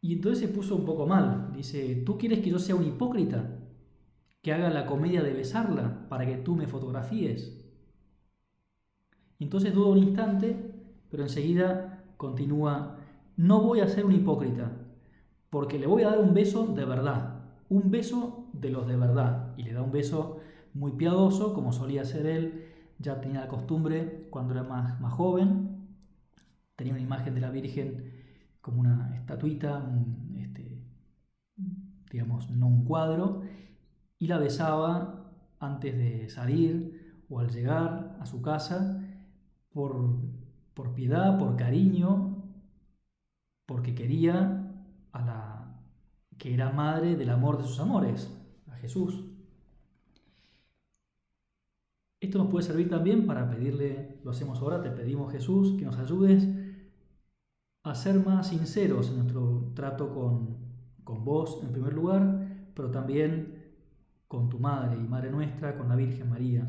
Y 0.01 0.13
entonces 0.13 0.47
se 0.47 0.53
puso 0.53 0.75
un 0.75 0.85
poco 0.85 1.07
mal. 1.07 1.53
Dice, 1.55 2.03
¿tú 2.05 2.17
quieres 2.17 2.39
que 2.39 2.49
yo 2.49 2.59
sea 2.59 2.75
un 2.75 2.85
hipócrita? 2.85 3.57
Que 4.41 4.51
haga 4.51 4.69
la 4.69 4.85
comedia 4.85 5.23
de 5.23 5.33
besarla 5.33 6.07
para 6.09 6.25
que 6.25 6.37
tú 6.37 6.55
me 6.55 6.67
fotografíes. 6.67 7.57
Entonces 9.39 9.73
duda 9.73 9.89
un 9.89 9.99
instante, 9.99 10.55
pero 11.09 11.23
enseguida 11.23 12.03
continúa, 12.17 12.97
no 13.37 13.61
voy 13.61 13.79
a 13.79 13.87
ser 13.87 14.05
un 14.05 14.13
hipócrita, 14.13 14.71
porque 15.49 15.79
le 15.79 15.87
voy 15.87 16.03
a 16.03 16.09
dar 16.09 16.19
un 16.19 16.33
beso 16.33 16.67
de 16.67 16.85
verdad, 16.85 17.40
un 17.71 17.89
beso 17.89 18.49
de 18.51 18.69
los 18.69 18.85
de 18.85 18.97
verdad. 18.97 19.53
Y 19.57 19.63
le 19.63 19.73
da 19.73 19.81
un 19.81 19.91
beso 19.91 20.41
muy 20.73 20.91
piadoso, 20.91 21.53
como 21.53 21.71
solía 21.71 22.03
ser 22.03 22.25
él, 22.25 22.65
ya 22.99 23.21
tenía 23.21 23.39
la 23.41 23.47
costumbre 23.47 24.27
cuando 24.29 24.53
era 24.53 24.63
más, 24.63 24.99
más 24.99 25.13
joven, 25.13 25.87
tenía 26.75 26.93
una 26.93 27.01
imagen 27.01 27.33
de 27.33 27.41
la 27.41 27.49
Virgen 27.49 28.11
como 28.59 28.81
una 28.81 29.15
estatuita, 29.15 29.89
este, 30.37 30.83
digamos, 32.11 32.51
no 32.51 32.67
un 32.67 32.83
cuadro, 32.83 33.41
y 34.19 34.27
la 34.27 34.37
besaba 34.37 35.31
antes 35.59 35.97
de 35.97 36.29
salir 36.29 37.23
o 37.29 37.39
al 37.39 37.51
llegar 37.51 38.17
a 38.19 38.25
su 38.25 38.41
casa 38.41 39.01
por, 39.71 40.17
por 40.73 40.93
piedad, 40.93 41.39
por 41.39 41.55
cariño, 41.55 42.43
porque 43.65 43.95
quería 43.95 44.73
a 45.13 45.21
la 45.21 45.50
que 46.41 46.55
era 46.55 46.71
madre 46.71 47.15
del 47.15 47.29
amor 47.29 47.59
de 47.59 47.65
sus 47.65 47.79
amores, 47.79 48.35
a 48.65 48.75
Jesús. 48.77 49.25
Esto 52.19 52.39
nos 52.39 52.47
puede 52.47 52.65
servir 52.65 52.89
también 52.89 53.27
para 53.27 53.47
pedirle, 53.47 54.19
lo 54.23 54.31
hacemos 54.31 54.59
ahora, 54.59 54.81
te 54.81 54.89
pedimos 54.89 55.31
Jesús 55.31 55.77
que 55.77 55.85
nos 55.85 55.99
ayudes 55.99 56.49
a 57.83 57.93
ser 57.93 58.25
más 58.25 58.47
sinceros 58.47 59.09
en 59.09 59.17
nuestro 59.17 59.71
trato 59.75 60.15
con, 60.15 60.57
con 61.03 61.23
vos 61.23 61.59
en 61.61 61.71
primer 61.73 61.93
lugar, 61.93 62.71
pero 62.73 62.89
también 62.89 63.75
con 64.27 64.49
tu 64.49 64.57
Madre 64.57 64.97
y 64.99 65.07
Madre 65.07 65.29
nuestra, 65.29 65.77
con 65.77 65.89
la 65.89 65.95
Virgen 65.95 66.27
María. 66.27 66.67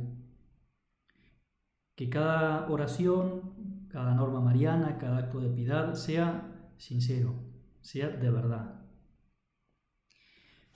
Que 1.95 2.11
cada 2.11 2.69
oración, 2.69 3.87
cada 3.89 4.15
norma 4.15 4.43
mariana, 4.43 4.99
cada 4.99 5.17
acto 5.17 5.41
de 5.41 5.49
piedad 5.49 5.95
sea 5.95 6.75
sincero, 6.77 7.33
sea 7.81 8.09
de 8.11 8.31
verdad. 8.31 8.82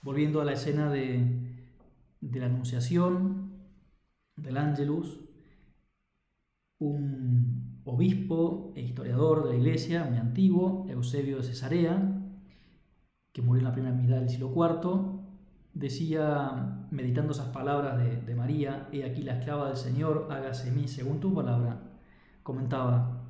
Volviendo 0.07 0.41
a 0.41 0.45
la 0.45 0.53
escena 0.53 0.89
de, 0.89 1.21
de 2.21 2.41
la 2.41 2.47
Anunciación, 2.47 3.51
del 4.37 4.57
Ángelus, 4.57 5.19
un, 6.79 7.81
obispo 7.87 8.73
e 8.77 8.83
historiador 8.83 9.45
de 9.45 9.51
la 9.51 9.57
iglesia, 9.57 10.05
muy 10.05 10.19
antiguo, 10.19 10.87
Eusebio 10.89 11.39
de 11.39 11.43
Cesarea, 11.43 11.97
que 13.33 13.43
murió 13.43 13.61
en 13.61 13.65
la 13.65 13.73
primera 13.73 13.95
mitad 13.97 14.17
del 14.17 14.29
siglo 14.29 14.53
IV, 14.55 15.23
decía, 15.75 16.87
meditando 16.93 17.33
esas 17.33 17.49
palabras 17.49 17.99
de, 17.99 18.35
María, 18.37 18.89
he 18.93 19.05
aquí 19.05 19.23
la 19.23 19.39
esclava 19.39 19.69
del 19.69 19.77
Señor, 19.77 20.29
hágase 20.31 20.71
mí 20.71 20.87
según 20.87 21.19
tu 21.19 21.35
palabra, 21.35 21.81
comentaba, 22.45 23.25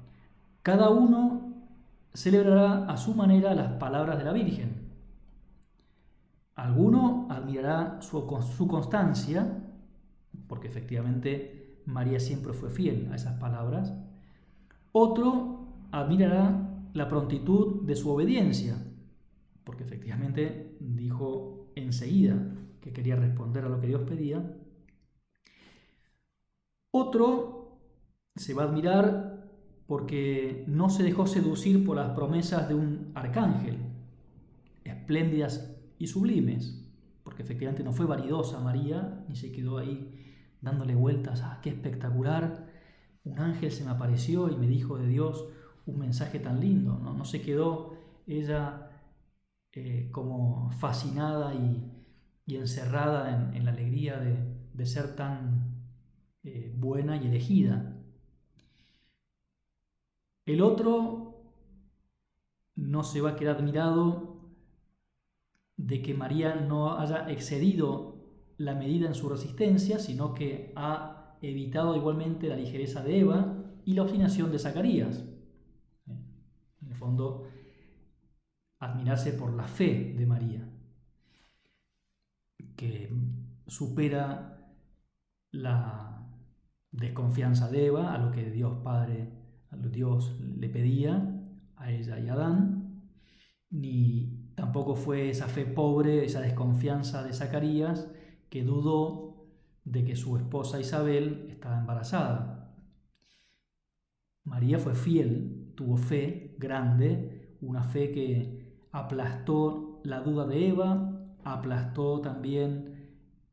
cada 0.62 0.90
uno 0.90 1.54
celebrará 2.12 2.85
a 2.87 2.99
su 2.99 3.14
manera 3.14 3.54
las 3.54 3.73
palabras 3.75 4.18
de 4.18 4.25
la 4.25 4.33
Virgen. 4.33 4.86
Alguno 6.56 7.28
admirará 7.28 8.00
su, 8.00 8.26
constancia, 8.66 9.62
porque 10.48 10.68
efectivamente 10.68 11.82
María 11.84 12.18
siempre 12.18 12.54
fue 12.54 12.70
fiel 12.70 13.12
a 13.12 13.16
esas 13.16 13.38
palabras, 13.38 13.92
otro 14.90 15.68
admirará 15.92 16.80
la 16.94 17.08
prontitud 17.08 17.82
de 17.82 17.94
su 17.94 18.10
obediencia, 18.10 18.75
porque 19.64 19.84
efectivamente 19.84 20.78
dijo 20.80 21.72
enseguida 21.75 22.36
que 22.80 22.94
quería 22.94 23.16
responder 23.16 23.66
a 23.66 23.68
lo 23.68 23.78
que 23.78 23.88
Dios 23.88 24.02
pedía. 24.08 24.56
Otro 26.90 27.80
se 28.34 28.54
va 28.54 28.62
a 28.62 28.66
admirar 28.66 29.46
porque 29.86 30.64
no 30.66 30.88
se 30.88 31.02
dejó 31.02 31.26
seducir 31.26 31.84
por 31.84 31.96
las 31.96 32.12
promesas 32.12 32.66
de 32.66 32.75
un 32.75 33.12
arcángel, 33.14 33.76
espléndidas 34.84 35.75
y 35.98 36.06
sublimes, 36.06 36.82
porque 37.24 37.42
efectivamente 37.42 37.82
no 37.82 37.92
fue 37.92 38.06
vanidosa 38.06 38.60
María, 38.60 39.24
ni 39.28 39.36
se 39.36 39.52
quedó 39.52 39.78
ahí 39.78 40.34
dándole 40.60 40.94
vueltas, 40.94 41.42
ah, 41.42 41.60
qué 41.62 41.70
espectacular, 41.70 42.66
un 43.24 43.38
ángel 43.40 43.72
se 43.72 43.84
me 43.84 43.90
apareció 43.90 44.48
y 44.50 44.56
me 44.56 44.66
dijo 44.66 44.98
de 44.98 45.06
Dios 45.06 45.46
un 45.86 45.98
mensaje 45.98 46.38
tan 46.38 46.60
lindo, 46.60 46.98
no, 46.98 47.12
no 47.12 47.24
se 47.24 47.42
quedó 47.42 47.96
ella 48.26 48.90
eh, 49.72 50.08
como 50.10 50.70
fascinada 50.70 51.54
y, 51.54 51.92
encerrada 52.46 53.52
en, 53.54 53.64
la 53.64 53.72
alegría 53.72 54.18
de, 54.18 54.86
ser 54.86 55.16
tan 55.16 55.82
eh, 56.44 56.72
buena 56.74 57.16
y 57.16 57.26
elegida. 57.26 57.94
El 60.46 60.62
otro 60.62 61.42
no 62.76 63.02
se 63.02 63.20
va 63.20 63.30
a 63.30 63.36
quedar 63.36 63.56
admirado 63.56 64.25
de 65.76 66.02
que 66.02 66.14
María 66.14 66.54
no 66.54 66.99
haya 66.99 67.30
excedido 67.30 68.16
la 68.59 68.75
medida 68.75 69.06
en 69.06 69.14
su 69.14 69.28
resistencia, 69.28 69.99
sino 69.99 70.33
que 70.35 70.73
ha 70.76 71.37
evitado 71.42 71.95
igualmente 71.97 72.49
la 72.49 72.56
ligereza 72.56 73.02
de 73.02 73.21
Eva 73.21 73.64
y 73.85 73.95
la 73.95 74.02
obstinación 74.02 74.50
de 74.50 74.59
Zacarías. 74.59 75.25
En 76.06 76.88
el 76.88 76.95
fondo, 76.95 77.49
admirarse 78.78 79.33
por 79.33 79.52
la 79.54 79.64
fe 79.64 80.14
de 80.16 80.26
María, 80.26 80.68
que 82.76 83.11
supera 83.66 84.75
la 85.50 86.26
desconfianza 86.90 87.71
de 87.71 87.87
Eva 87.87 88.14
a 88.14 88.18
lo 88.18 88.30
que 88.30 88.50
Dios 88.50 88.78
Padre, 88.83 89.30
a 89.71 89.76
Dios 89.76 90.38
le 90.40 90.68
pedía 90.68 91.42
a 91.76 91.92
ella 91.92 92.18
y 92.18 92.28
a 92.28 92.33
Adán, 92.33 93.11
ni 93.71 94.45
tampoco 94.56 94.96
fue 94.96 95.30
esa 95.30 95.46
fe 95.46 95.66
pobre, 95.66 96.25
esa 96.25 96.40
desconfianza 96.40 97.22
de 97.22 97.32
Zacarías, 97.32 98.10
que 98.48 98.64
dudó 98.64 99.46
de 99.84 100.04
que 100.04 100.16
su 100.16 100.36
esposa 100.36 100.80
Isabel 100.80 101.46
estaba 101.50 101.78
embarazada. 101.78 102.75
María 104.44 104.78
fue 104.78 104.94
fiel, 104.94 105.72
tuvo 105.76 105.96
fe 105.96 106.56
grande, 106.58 107.56
una 107.60 107.84
fe 107.84 108.10
que 108.10 108.86
aplastó 108.92 110.00
la 110.04 110.20
duda 110.20 110.46
de 110.46 110.68
Eva, 110.68 111.36
aplastó 111.44 112.20
también 112.20 113.12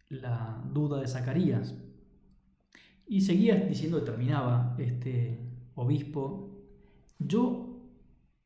la 0.09 0.63
duda 0.71 1.01
de 1.01 1.07
Zacarías. 1.07 1.75
Y 3.05 3.21
seguía 3.21 3.55
diciendo, 3.55 4.03
terminaba 4.03 4.75
este 4.79 5.51
obispo, 5.75 6.63
yo 7.19 7.81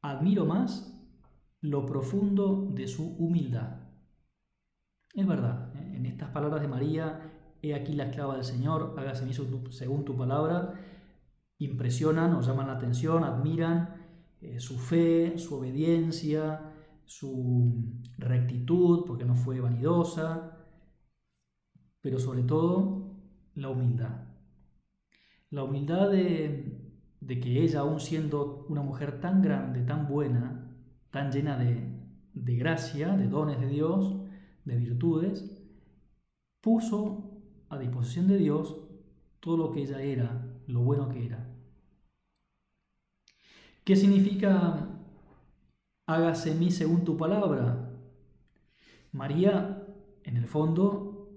admiro 0.01 0.45
más 0.45 0.96
lo 1.61 1.85
profundo 1.85 2.69
de 2.73 2.87
su 2.87 3.15
humildad. 3.17 3.79
Es 5.13 5.25
verdad, 5.25 5.75
¿eh? 5.75 5.95
en 5.95 6.05
estas 6.05 6.29
palabras 6.29 6.61
de 6.61 6.67
María, 6.67 7.31
he 7.61 7.73
aquí 7.73 7.93
la 7.93 8.05
esclava 8.05 8.35
del 8.35 8.43
Señor, 8.43 8.95
hágase 8.97 9.25
mí 9.25 9.33
según 9.33 10.05
tu 10.05 10.15
palabra, 10.15 10.73
impresionan, 11.57 12.33
o 12.35 12.41
llaman 12.41 12.67
la 12.67 12.73
atención, 12.73 13.23
admiran 13.23 13.95
eh, 14.41 14.59
su 14.59 14.77
fe, 14.77 15.37
su 15.37 15.55
obediencia, 15.55 16.73
su 17.05 18.01
rectitud, 18.17 19.05
porque 19.07 19.25
no 19.25 19.35
fue 19.35 19.59
vanidosa, 19.59 20.57
pero 22.01 22.19
sobre 22.19 22.43
todo 22.43 23.17
la 23.55 23.69
humildad. 23.69 24.27
La 25.49 25.63
humildad 25.63 26.11
de, 26.11 26.93
que 27.25 27.63
ella, 27.63 27.79
aún 27.79 27.99
siendo 27.99 28.65
una 28.69 28.81
mujer 28.81 29.19
tan 29.19 29.41
grande, 29.41 29.81
tan 29.81 30.07
buena, 30.07 30.56
tan 31.17 31.31
llena 31.31 31.57
de, 31.57 31.75
de 32.35 32.55
gracia, 32.57 33.17
de 33.17 33.27
dones 33.27 33.59
de 33.59 33.67
Dios, 33.67 34.15
de 34.65 34.77
virtudes, 34.77 35.51
puso 36.61 37.41
a 37.69 37.79
disposición 37.79 38.27
de 38.27 38.37
Dios 38.37 38.77
todo 39.39 39.57
lo 39.57 39.71
que 39.71 39.81
ella 39.81 39.99
era, 39.99 40.45
lo 40.67 40.81
bueno 40.81 41.09
que 41.09 41.25
era. 41.25 41.43
¿Qué 43.83 43.95
significa 43.95 44.87
hágase 46.05 46.53
mí 46.53 46.69
según 46.69 47.03
tu 47.03 47.17
palabra. 47.17 47.89
María, 49.11 49.87
en 50.23 50.37
el 50.37 50.45
fondo, 50.45 51.31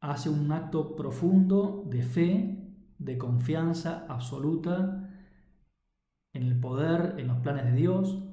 hace 0.00 0.30
un 0.30 0.52
acto 0.52 0.94
profundo 0.94 1.82
de 1.86 2.02
fe, 2.02 2.72
de 2.98 3.18
confianza 3.18 4.06
absoluta 4.08 5.10
en 6.32 6.42
el 6.44 6.60
poder, 6.60 7.16
en 7.18 7.26
los 7.26 7.38
planes 7.38 7.64
de 7.64 7.72
Dios, 7.72 8.25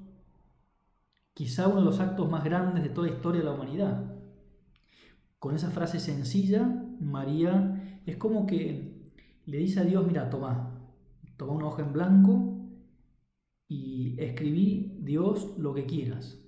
quizá 1.34 1.68
uno 1.68 1.80
de 1.80 1.86
los 1.86 2.00
actos 2.00 2.30
más 2.30 2.44
grandes 2.44 2.84
de 2.84 2.90
toda 2.90 3.08
la 3.08 3.14
historia 3.14 3.42
de 3.42 3.46
la 3.46 3.54
humanidad. 3.54 4.16
Con 5.40 5.56
esa 5.56 5.72
frase 5.72 6.00
sencilla, 6.00 6.64
María 7.00 8.02
es 8.06 8.18
como 8.18 8.46
que 8.46 9.12
le 9.46 9.58
dice 9.58 9.80
a 9.80 9.84
Dios, 9.84 10.06
mira, 10.06 10.30
toma, 10.30 10.80
toma 11.38 11.54
un 11.54 11.64
hoja 11.64 11.82
en 11.82 11.94
blanco 11.94 12.54
y 13.68 14.16
escribí, 14.22 14.98
Dios, 15.02 15.58
lo 15.58 15.74
que 15.74 15.86
quieras. 15.86 16.40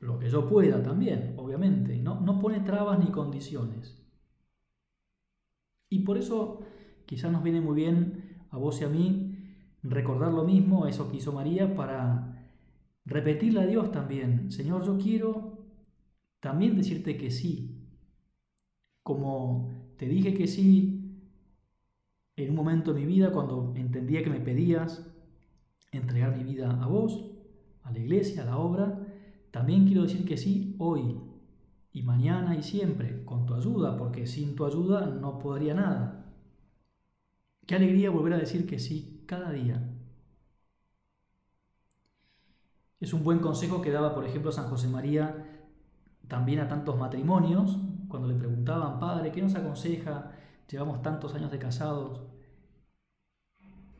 Lo 0.00 0.18
que 0.18 0.28
yo 0.28 0.48
pueda 0.48 0.82
también, 0.82 1.34
obviamente. 1.38 1.98
No, 1.98 2.20
no 2.20 2.38
pone 2.38 2.60
trabas 2.60 2.98
ni 2.98 3.10
condiciones. 3.10 4.04
Y 5.88 6.00
por 6.00 6.18
eso 6.18 6.60
quizás 7.06 7.32
nos 7.32 7.42
viene 7.42 7.60
muy 7.60 7.74
bien 7.74 8.46
a 8.50 8.58
vos 8.58 8.80
y 8.80 8.84
a 8.84 8.88
mí 8.88 9.36
recordar 9.82 10.32
lo 10.32 10.44
mismo, 10.44 10.86
eso 10.86 11.10
que 11.10 11.16
hizo 11.16 11.32
María, 11.32 11.74
para 11.74 12.37
repetirle 13.08 13.60
a 13.60 13.66
Dios 13.66 13.90
también. 13.90 14.50
Señor, 14.52 14.84
yo 14.84 14.98
quiero 14.98 15.58
también 16.40 16.76
decirte 16.76 17.16
que 17.16 17.30
sí. 17.30 17.74
Como 19.02 19.94
te 19.96 20.06
dije 20.06 20.34
que 20.34 20.46
sí 20.46 20.98
en 22.36 22.50
un 22.50 22.56
momento 22.56 22.92
de 22.92 23.00
mi 23.00 23.06
vida 23.06 23.32
cuando 23.32 23.72
entendía 23.76 24.22
que 24.22 24.30
me 24.30 24.40
pedías, 24.40 25.10
entregar 25.90 26.36
mi 26.36 26.44
vida 26.44 26.70
a 26.82 26.86
vos, 26.86 27.32
a 27.82 27.90
la 27.90 27.98
iglesia, 27.98 28.42
a 28.42 28.46
la 28.46 28.58
obra, 28.58 29.06
también 29.50 29.86
quiero 29.86 30.02
decir 30.02 30.24
que 30.24 30.36
sí 30.36 30.76
hoy 30.78 31.20
y 31.92 32.02
mañana 32.02 32.54
y 32.54 32.62
siempre, 32.62 33.24
con 33.24 33.46
tu 33.46 33.54
ayuda, 33.54 33.96
porque 33.96 34.26
sin 34.26 34.54
tu 34.54 34.66
ayuda 34.66 35.06
no 35.06 35.38
podría 35.38 35.74
nada. 35.74 36.32
Qué 37.66 37.74
alegría 37.74 38.10
volver 38.10 38.34
a 38.34 38.38
decir 38.38 38.66
que 38.66 38.78
sí 38.78 39.24
cada 39.26 39.50
día. 39.50 39.97
Es 43.00 43.12
un 43.12 43.22
buen 43.22 43.38
consejo 43.38 43.80
que 43.80 43.92
daba, 43.92 44.14
por 44.14 44.24
ejemplo, 44.24 44.50
San 44.52 44.68
José 44.68 44.88
María 44.88 45.46
también 46.26 46.60
a 46.60 46.68
tantos 46.68 46.98
matrimonios, 46.98 47.78
cuando 48.08 48.28
le 48.28 48.34
preguntaban, 48.34 48.98
Padre, 49.00 49.32
¿qué 49.32 49.40
nos 49.40 49.54
aconseja? 49.54 50.32
Llevamos 50.70 51.02
tantos 51.02 51.34
años 51.34 51.50
de 51.50 51.58
casados. 51.58 52.20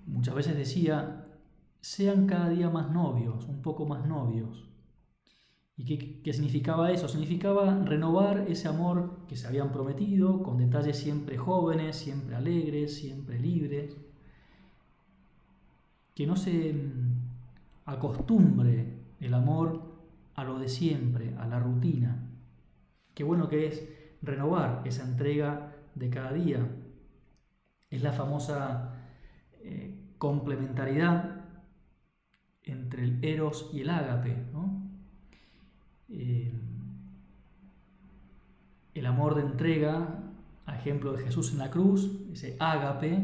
Muchas 0.06 0.34
veces 0.34 0.56
decía, 0.56 1.24
sean 1.80 2.26
cada 2.26 2.50
día 2.50 2.70
más 2.70 2.90
novios, 2.90 3.46
un 3.46 3.62
poco 3.62 3.86
más 3.86 4.06
novios. 4.06 4.68
¿Y 5.76 5.84
qué, 6.22 6.32
significaba 6.32 6.90
eso? 6.90 7.08
Significaba 7.08 7.84
renovar 7.84 8.46
ese 8.48 8.66
amor 8.66 9.20
que 9.28 9.36
se 9.36 9.46
habían 9.46 9.70
prometido, 9.70 10.42
con 10.42 10.58
detalles 10.58 10.98
siempre 10.98 11.38
jóvenes, 11.38 11.96
siempre 11.96 12.34
alegres, 12.34 12.96
siempre 12.96 13.38
libres. 13.38 13.96
Que 16.14 16.26
no 16.26 16.34
se 16.34 16.74
acostumbre 17.88 18.86
el 19.18 19.34
amor 19.34 19.82
a 20.34 20.44
lo 20.44 20.58
de 20.58 20.68
siempre, 20.68 21.34
a 21.38 21.46
la 21.46 21.58
rutina. 21.58 22.30
Qué 23.14 23.24
bueno 23.24 23.48
que 23.48 23.66
es 23.66 23.88
renovar 24.22 24.82
esa 24.84 25.04
entrega 25.04 25.74
de 25.94 26.10
cada 26.10 26.32
día. 26.32 26.66
Es 27.90 28.02
la 28.02 28.12
famosa 28.12 28.94
eh, 29.62 29.98
complementariedad 30.18 31.46
entre 32.62 33.04
el 33.04 33.24
eros 33.24 33.70
y 33.72 33.80
el 33.80 33.90
ágape. 33.90 34.36
Eh, 36.10 36.52
el 38.94 39.06
amor 39.06 39.34
de 39.34 39.42
entrega, 39.42 40.24
a 40.66 40.76
ejemplo 40.76 41.12
de 41.12 41.24
Jesús 41.24 41.52
en 41.52 41.58
la 41.58 41.70
cruz, 41.70 42.10
ese 42.32 42.56
ágape, 42.60 43.18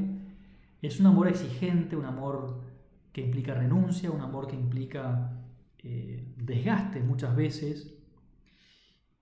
es 0.81 1.01
un 1.01 1.07
amor 1.07 1.29
exigente, 1.29 1.97
un 1.97 2.07
amor 2.07 2.74
que 3.15 3.21
implica 3.21 3.55
renuncia, 3.55 4.11
un 4.11 4.21
amor 4.21 4.49
que 4.49 4.57
implica 4.57 5.41
eh, 5.85 6.35
desgaste 6.37 7.01
muchas 7.01 7.37
veces. 7.37 7.97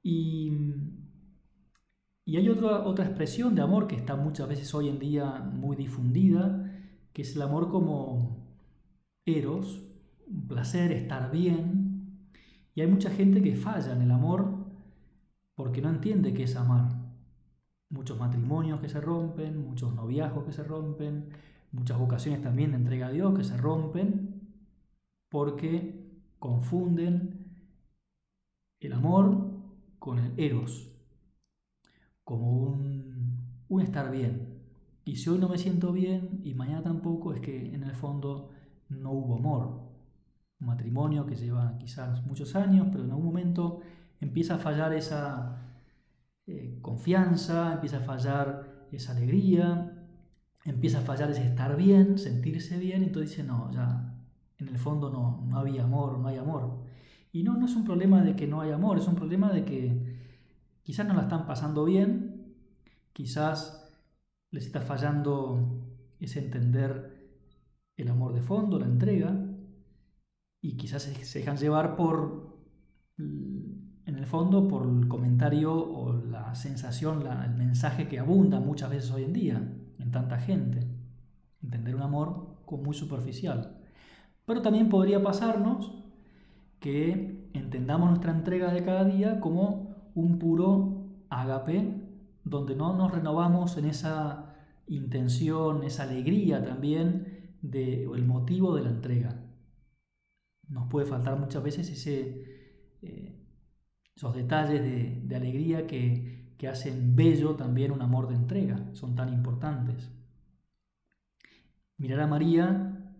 Y, 0.02 0.50
y 2.24 2.36
hay 2.38 2.48
otra, 2.48 2.86
otra 2.86 3.04
expresión 3.04 3.54
de 3.54 3.60
amor 3.60 3.86
que 3.86 3.96
está 3.96 4.16
muchas 4.16 4.48
veces 4.48 4.74
hoy 4.74 4.88
en 4.88 4.98
día 4.98 5.40
muy 5.40 5.76
difundida, 5.76 6.72
que 7.12 7.20
es 7.20 7.36
el 7.36 7.42
amor 7.42 7.70
como 7.70 8.56
eros, 9.26 9.84
un 10.26 10.48
placer, 10.48 10.90
estar 10.92 11.30
bien. 11.30 12.30
Y 12.74 12.80
hay 12.80 12.86
mucha 12.86 13.10
gente 13.10 13.42
que 13.42 13.56
falla 13.56 13.92
en 13.92 14.00
el 14.00 14.10
amor 14.10 14.72
porque 15.54 15.82
no 15.82 15.90
entiende 15.90 16.32
qué 16.32 16.44
es 16.44 16.56
amar. 16.56 16.88
Muchos 17.90 18.18
matrimonios 18.18 18.80
que 18.80 18.88
se 18.88 19.02
rompen, 19.02 19.62
muchos 19.62 19.94
noviazgos 19.94 20.46
que 20.46 20.52
se 20.52 20.64
rompen, 20.64 21.28
muchas 21.72 21.98
vocaciones 21.98 22.42
también 22.42 22.70
de 22.70 22.76
entrega 22.76 23.08
a 23.08 23.10
Dios 23.10 23.36
que 23.36 23.44
se 23.44 23.56
rompen 23.56 24.40
porque 25.28 26.22
confunden 26.38 27.42
el 28.80 28.92
amor 28.92 29.50
con 29.98 30.18
el 30.18 30.38
eros, 30.38 30.90
como 32.24 32.52
un, 32.52 33.38
un 33.68 33.80
estar 33.80 34.10
bien. 34.10 34.60
Y 35.04 35.16
si 35.16 35.30
hoy 35.30 35.38
no 35.38 35.48
me 35.48 35.58
siento 35.58 35.92
bien 35.92 36.40
y 36.44 36.54
mañana 36.54 36.82
tampoco, 36.82 37.32
es 37.32 37.40
que 37.40 37.74
en 37.74 37.82
el 37.82 37.94
fondo 37.94 38.50
no 38.88 39.12
hubo 39.12 39.36
amor. 39.36 39.80
Un 40.60 40.66
matrimonio 40.66 41.26
que 41.26 41.36
lleva 41.36 41.76
quizás 41.78 42.24
muchos 42.26 42.54
años, 42.54 42.88
pero 42.92 43.04
en 43.04 43.10
algún 43.10 43.26
momento 43.26 43.80
empieza 44.20 44.56
a 44.56 44.58
fallar 44.58 44.92
esa 44.92 45.62
eh, 46.46 46.78
confianza, 46.82 47.74
empieza 47.74 47.98
a 47.98 48.02
fallar 48.02 48.86
esa 48.92 49.12
alegría, 49.12 49.91
empieza 50.64 50.98
a 50.98 51.02
fallar 51.02 51.30
ese 51.30 51.44
estar 51.46 51.76
bien, 51.76 52.18
sentirse 52.18 52.78
bien, 52.78 53.02
y 53.02 53.06
entonces 53.06 53.30
dice, 53.30 53.44
no, 53.44 53.70
ya 53.72 54.14
en 54.58 54.68
el 54.68 54.78
fondo 54.78 55.10
no, 55.10 55.44
no 55.46 55.58
había 55.58 55.84
amor, 55.84 56.18
no 56.18 56.28
hay 56.28 56.36
amor. 56.36 56.84
Y 57.32 57.42
no, 57.42 57.56
no 57.56 57.66
es 57.66 57.74
un 57.74 57.84
problema 57.84 58.22
de 58.22 58.36
que 58.36 58.46
no 58.46 58.60
hay 58.60 58.70
amor, 58.70 58.98
es 58.98 59.08
un 59.08 59.16
problema 59.16 59.50
de 59.52 59.64
que 59.64 60.18
quizás 60.82 61.06
no 61.06 61.14
la 61.14 61.22
están 61.22 61.46
pasando 61.46 61.84
bien, 61.84 62.54
quizás 63.12 63.90
les 64.50 64.66
está 64.66 64.80
fallando 64.82 65.80
ese 66.20 66.44
entender 66.44 67.22
el 67.96 68.08
amor 68.08 68.34
de 68.34 68.42
fondo, 68.42 68.78
la 68.78 68.86
entrega, 68.86 69.34
y 70.60 70.76
quizás 70.76 71.02
se 71.02 71.38
dejan 71.38 71.56
llevar 71.56 71.96
por, 71.96 72.56
en 73.18 73.94
el 74.06 74.26
fondo, 74.26 74.68
por 74.68 74.86
el 74.86 75.08
comentario 75.08 75.74
o 75.74 76.12
la 76.12 76.54
sensación, 76.54 77.26
el 77.26 77.54
mensaje 77.54 78.06
que 78.08 78.20
abunda 78.20 78.60
muchas 78.60 78.90
veces 78.90 79.10
hoy 79.10 79.24
en 79.24 79.32
día 79.32 79.81
en 80.02 80.10
tanta 80.10 80.38
gente. 80.38 80.86
Entender 81.62 81.94
un 81.94 82.02
amor 82.02 82.52
muy 82.78 82.94
superficial. 82.94 83.76
Pero 84.46 84.62
también 84.62 84.88
podría 84.88 85.22
pasarnos 85.22 85.92
que 86.80 87.50
entendamos 87.52 88.08
nuestra 88.08 88.32
entrega 88.32 88.72
de 88.72 88.84
cada 88.84 89.04
día 89.04 89.40
como 89.40 90.10
un 90.14 90.38
puro 90.38 91.06
agape, 91.28 92.02
donde 92.44 92.74
no 92.74 92.96
nos 92.96 93.12
renovamos 93.12 93.76
en 93.76 93.86
esa 93.86 94.56
intención, 94.88 95.84
esa 95.84 96.04
alegría 96.04 96.64
también 96.64 97.56
del 97.62 98.24
motivo 98.24 98.74
de 98.74 98.82
la 98.82 98.90
entrega. 98.90 99.40
Nos 100.68 100.88
puede 100.88 101.06
faltar 101.06 101.38
muchas 101.38 101.62
veces 101.62 101.88
ese, 101.90 102.98
eh, 103.02 103.46
esos 104.16 104.34
detalles 104.34 104.82
de, 104.82 105.36
alegría 105.36 105.86
que, 105.86 106.31
que 106.62 106.68
hacen 106.68 107.16
bello 107.16 107.56
también 107.56 107.90
un 107.90 108.02
amor 108.02 108.28
de 108.28 108.36
entrega, 108.36 108.88
son 108.92 109.16
tan 109.16 109.32
importantes. 109.32 110.12
Mirar 111.96 112.20
a 112.20 112.28
María, 112.28 113.16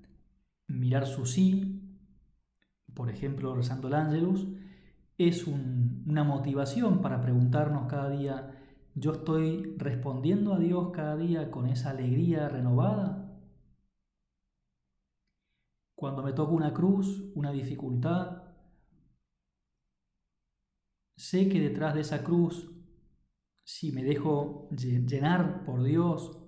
mirar 0.68 1.08
su 1.08 1.26
sí, 1.26 1.82
por 2.94 3.10
ejemplo, 3.10 3.52
rezando 3.52 3.88
el 3.88 3.94
ángelus, 3.94 4.46
es 5.18 5.48
una 5.48 6.22
motivación 6.22 7.02
para 7.02 7.20
preguntarnos 7.20 7.88
cada 7.88 8.10
día, 8.10 8.62
¿yo 8.94 9.10
estoy 9.10 9.74
respondiendo 9.76 10.54
a 10.54 10.60
Dios 10.60 10.92
cada 10.92 11.16
día 11.16 11.50
con 11.50 11.66
esa 11.66 11.90
alegría 11.90 12.48
renovada? 12.48 13.28
Cuando 15.96 16.22
me 16.22 16.32
toca 16.32 16.52
una 16.52 16.72
cruz, 16.72 17.32
una 17.34 17.50
dificultad, 17.50 18.44
sé 21.16 21.48
que 21.48 21.58
detrás 21.58 21.94
de 21.94 22.02
esa 22.02 22.22
cruz, 22.22 22.71
si 23.64 23.92
me 23.92 24.02
dejo 24.02 24.68
llenar 24.70 25.64
por 25.64 25.82
Dios, 25.82 26.38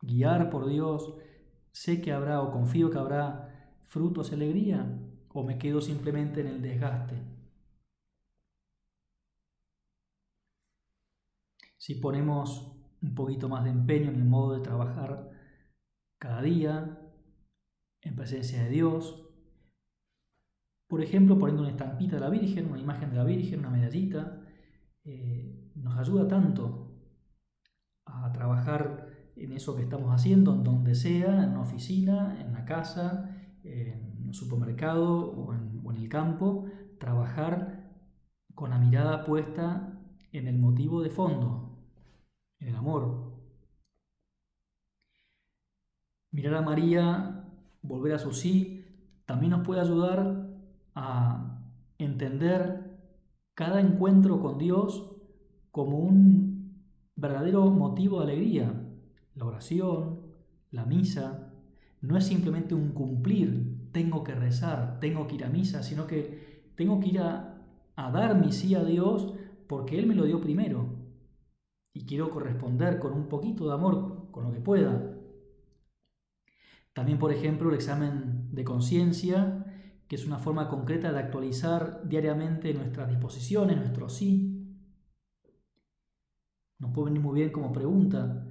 guiar 0.00 0.50
por 0.50 0.68
Dios, 0.68 1.14
sé 1.72 2.00
que 2.00 2.12
habrá 2.12 2.40
o 2.42 2.52
confío 2.52 2.90
que 2.90 2.98
habrá 2.98 3.78
frutos 3.86 4.30
y 4.30 4.34
alegría 4.34 4.86
o 5.28 5.42
me 5.42 5.58
quedo 5.58 5.80
simplemente 5.80 6.40
en 6.40 6.46
el 6.48 6.62
desgaste. 6.62 7.16
Si 11.76 11.96
ponemos 11.96 12.76
un 13.00 13.14
poquito 13.14 13.48
más 13.48 13.64
de 13.64 13.70
empeño 13.70 14.10
en 14.10 14.16
el 14.16 14.24
modo 14.24 14.54
de 14.54 14.60
trabajar 14.60 15.30
cada 16.18 16.40
día, 16.42 16.98
en 18.02 18.14
presencia 18.14 18.62
de 18.62 18.70
Dios, 18.70 19.28
por 20.86 21.02
ejemplo, 21.02 21.38
poniendo 21.38 21.62
una 21.62 21.70
estampita 21.70 22.16
de 22.16 22.20
la 22.20 22.30
Virgen, 22.30 22.70
una 22.70 22.78
imagen 22.78 23.10
de 23.10 23.16
la 23.16 23.24
Virgen, 23.24 23.60
una 23.60 23.70
medallita, 23.70 24.42
eh, 25.04 25.72
nos 25.74 25.98
ayuda 25.98 26.28
tanto 26.28 26.92
a 28.04 28.32
trabajar 28.32 29.08
en 29.36 29.52
eso 29.52 29.76
que 29.76 29.82
estamos 29.82 30.14
haciendo, 30.14 30.54
en 30.54 30.64
donde 30.64 30.94
sea, 30.94 31.42
en 31.44 31.50
una 31.50 31.62
oficina, 31.62 32.40
en 32.40 32.52
la 32.52 32.64
casa, 32.64 33.36
en 33.64 34.26
un 34.26 34.34
supermercado 34.34 35.30
o 35.32 35.54
en, 35.54 35.82
el 35.96 36.08
campo, 36.08 36.66
trabajar 36.98 37.90
con 38.54 38.70
la 38.70 38.78
mirada 38.78 39.24
puesta 39.24 40.00
en 40.32 40.48
el 40.48 40.58
motivo 40.58 41.02
de 41.02 41.10
fondo, 41.10 41.78
en 42.58 42.68
el 42.68 42.76
amor. 42.76 43.32
Mirar 46.30 46.54
a 46.54 46.62
María, 46.62 47.44
volver 47.82 48.14
a 48.14 48.18
su 48.18 48.32
sí, 48.32 48.86
también 49.26 49.50
nos 49.50 49.66
puede 49.66 49.82
ayudar 49.82 50.48
a 50.94 51.62
entender 51.98 52.81
cada 53.54 53.80
encuentro 53.80 54.40
con 54.40 54.58
Dios 54.58 55.10
como 55.70 55.98
un 55.98 56.86
verdadero 57.16 57.70
motivo 57.70 58.18
de 58.18 58.32
alegría. 58.32 58.88
La 59.34 59.44
oración, 59.44 60.20
la 60.70 60.84
misa, 60.84 61.52
no 62.00 62.16
es 62.16 62.26
simplemente 62.26 62.74
un 62.74 62.92
cumplir, 62.92 63.90
tengo 63.92 64.24
que 64.24 64.34
rezar, 64.34 64.98
tengo 65.00 65.26
que 65.26 65.36
ir 65.36 65.44
a 65.44 65.48
misa, 65.48 65.82
sino 65.82 66.06
que 66.06 66.72
tengo 66.76 67.00
que 67.00 67.08
ir 67.08 67.20
a, 67.20 67.48
dar 67.96 68.38
mi 68.38 68.52
sí 68.52 68.74
a 68.74 68.82
Dios 68.82 69.32
porque 69.68 69.98
Él 69.98 70.06
me 70.06 70.14
lo 70.14 70.24
dio 70.24 70.40
primero. 70.40 70.98
Y 71.94 72.04
quiero 72.06 72.30
corresponder 72.30 72.98
con 72.98 73.12
un 73.12 73.28
poquito 73.28 73.68
de 73.68 73.74
amor, 73.74 74.30
con 74.30 74.44
lo 74.44 74.52
que 74.52 74.60
pueda. 74.60 75.14
También, 76.92 77.18
por 77.18 77.32
ejemplo, 77.32 77.68
el 77.68 77.76
examen 77.76 78.48
de 78.52 78.64
conciencia, 78.64 79.64
que 80.12 80.16
es 80.16 80.26
una 80.26 80.38
forma 80.38 80.68
concreta 80.68 81.10
de 81.10 81.20
actualizar 81.20 82.06
diariamente 82.06 82.74
nuestras 82.74 83.08
disposiciones, 83.08 83.78
nuestro 83.78 84.10
sí. 84.10 84.76
Nos 86.78 86.90
puede 86.90 87.06
venir 87.06 87.22
muy 87.22 87.40
bien 87.40 87.50
como 87.50 87.72
pregunta, 87.72 88.46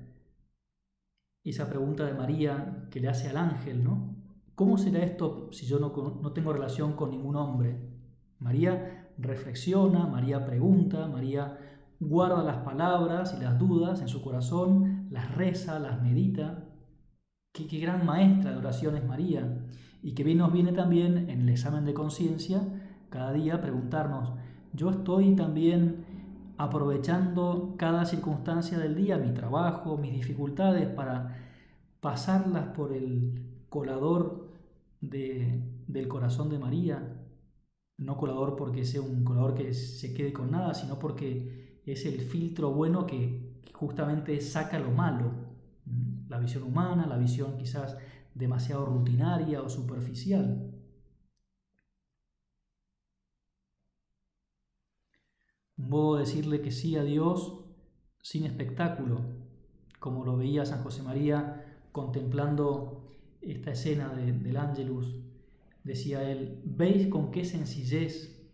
esa 1.43 1.69
pregunta 1.69 2.03
de 2.03 2.15
María 2.15 2.87
que 2.89 2.99
le 2.99 3.09
hace 3.09 3.29
al 3.29 3.37
ángel, 3.37 3.83
¿no? 3.83 4.15
¿Cómo 4.55 4.79
será 4.79 5.03
esto 5.03 5.49
si 5.51 5.67
yo 5.67 5.77
no, 5.77 5.91
tengo 6.33 6.51
relación 6.51 6.93
con 6.93 7.11
ningún 7.11 7.35
hombre? 7.35 7.79
María 8.39 9.13
reflexiona, 9.19 10.07
María 10.07 10.43
pregunta, 10.43 11.05
María 11.05 11.59
guarda 11.99 12.41
las 12.41 12.57
palabras 12.63 13.35
y 13.37 13.43
las 13.43 13.59
dudas 13.59 14.01
en 14.01 14.07
su 14.07 14.23
corazón, 14.23 15.09
las 15.11 15.35
reza, 15.35 15.77
las 15.77 16.01
medita. 16.01 16.67
Qué, 17.53 17.67
qué 17.67 17.77
gran 17.77 18.03
maestra 18.03 18.49
de 18.49 18.57
oración 18.57 18.97
es 18.97 19.05
María. 19.05 19.67
Y 20.03 20.13
que 20.13 20.23
bien 20.23 20.39
nos 20.39 20.51
viene 20.51 20.71
también 20.71 21.29
en 21.29 21.41
el 21.41 21.49
examen 21.49 21.85
de 21.85 21.93
conciencia 21.93 22.61
cada 23.09 23.33
día 23.33 23.61
preguntarnos, 23.61 24.33
¿yo 24.73 24.89
estoy 24.89 25.35
también 25.35 26.05
aprovechando 26.61 27.73
cada 27.77 28.05
circunstancia 28.05 28.77
del 28.77 28.95
día, 28.95 29.17
mi 29.17 29.33
trabajo, 29.33 29.97
mis 29.97 30.13
dificultades, 30.13 30.87
para 30.87 31.35
pasarlas 31.99 32.67
por 32.75 32.93
el 32.93 33.63
colador 33.69 34.51
del 35.01 36.07
corazón 36.07 36.49
de 36.49 36.59
María. 36.59 37.17
No 37.97 38.17
colador 38.17 38.55
porque 38.55 38.85
sea 38.85 39.01
un 39.01 39.23
colador 39.23 39.55
que 39.55 39.73
se 39.73 40.13
quede 40.13 40.33
con 40.33 40.51
nada, 40.51 40.73
sino 40.73 40.99
porque 40.99 41.81
es 41.85 42.05
el 42.05 42.21
filtro 42.21 42.71
bueno 42.71 43.07
que 43.07 43.59
justamente 43.73 44.39
saca 44.41 44.77
lo 44.77 44.91
malo. 44.91 45.31
La 46.29 46.37
visión 46.37 46.63
humana, 46.63 47.07
la 47.07 47.17
visión 47.17 47.57
quizás 47.57 47.97
demasiado 48.35 48.85
rutinaria 48.85 49.61
o 49.61 49.69
superficial. 49.69 50.71
un 55.81 55.89
modo 55.89 56.15
de 56.15 56.21
decirle 56.21 56.61
que 56.61 56.71
sí 56.71 56.95
a 56.95 57.03
Dios 57.03 57.59
sin 58.21 58.45
espectáculo, 58.45 59.21
como 59.99 60.23
lo 60.23 60.37
veía 60.37 60.65
San 60.65 60.83
José 60.83 61.01
María 61.01 61.79
contemplando 61.91 63.09
esta 63.41 63.71
escena 63.71 64.09
del 64.13 64.57
Ángelus. 64.57 65.15
Decía 65.83 66.29
él, 66.29 66.61
veis 66.63 67.07
con 67.07 67.31
qué 67.31 67.43
sencillez, 67.43 68.51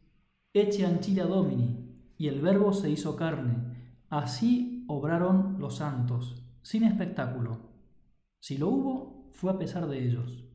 eche 0.53 0.85
anchila 0.85 1.25
domini, 1.25 2.13
y 2.17 2.27
el 2.29 2.41
verbo 2.41 2.71
se 2.71 2.89
hizo 2.89 3.15
carne. 3.15 4.01
Así 4.09 4.85
obraron 4.87 5.57
los 5.59 5.75
santos, 5.75 6.43
sin 6.61 6.83
espectáculo. 6.83 7.59
Si 8.39 8.57
lo 8.57 8.69
hubo, 8.69 9.16
fue 9.31 9.51
a 9.51 9.57
pesar 9.57 9.87
de 9.87 10.03
ellos. 10.03 10.47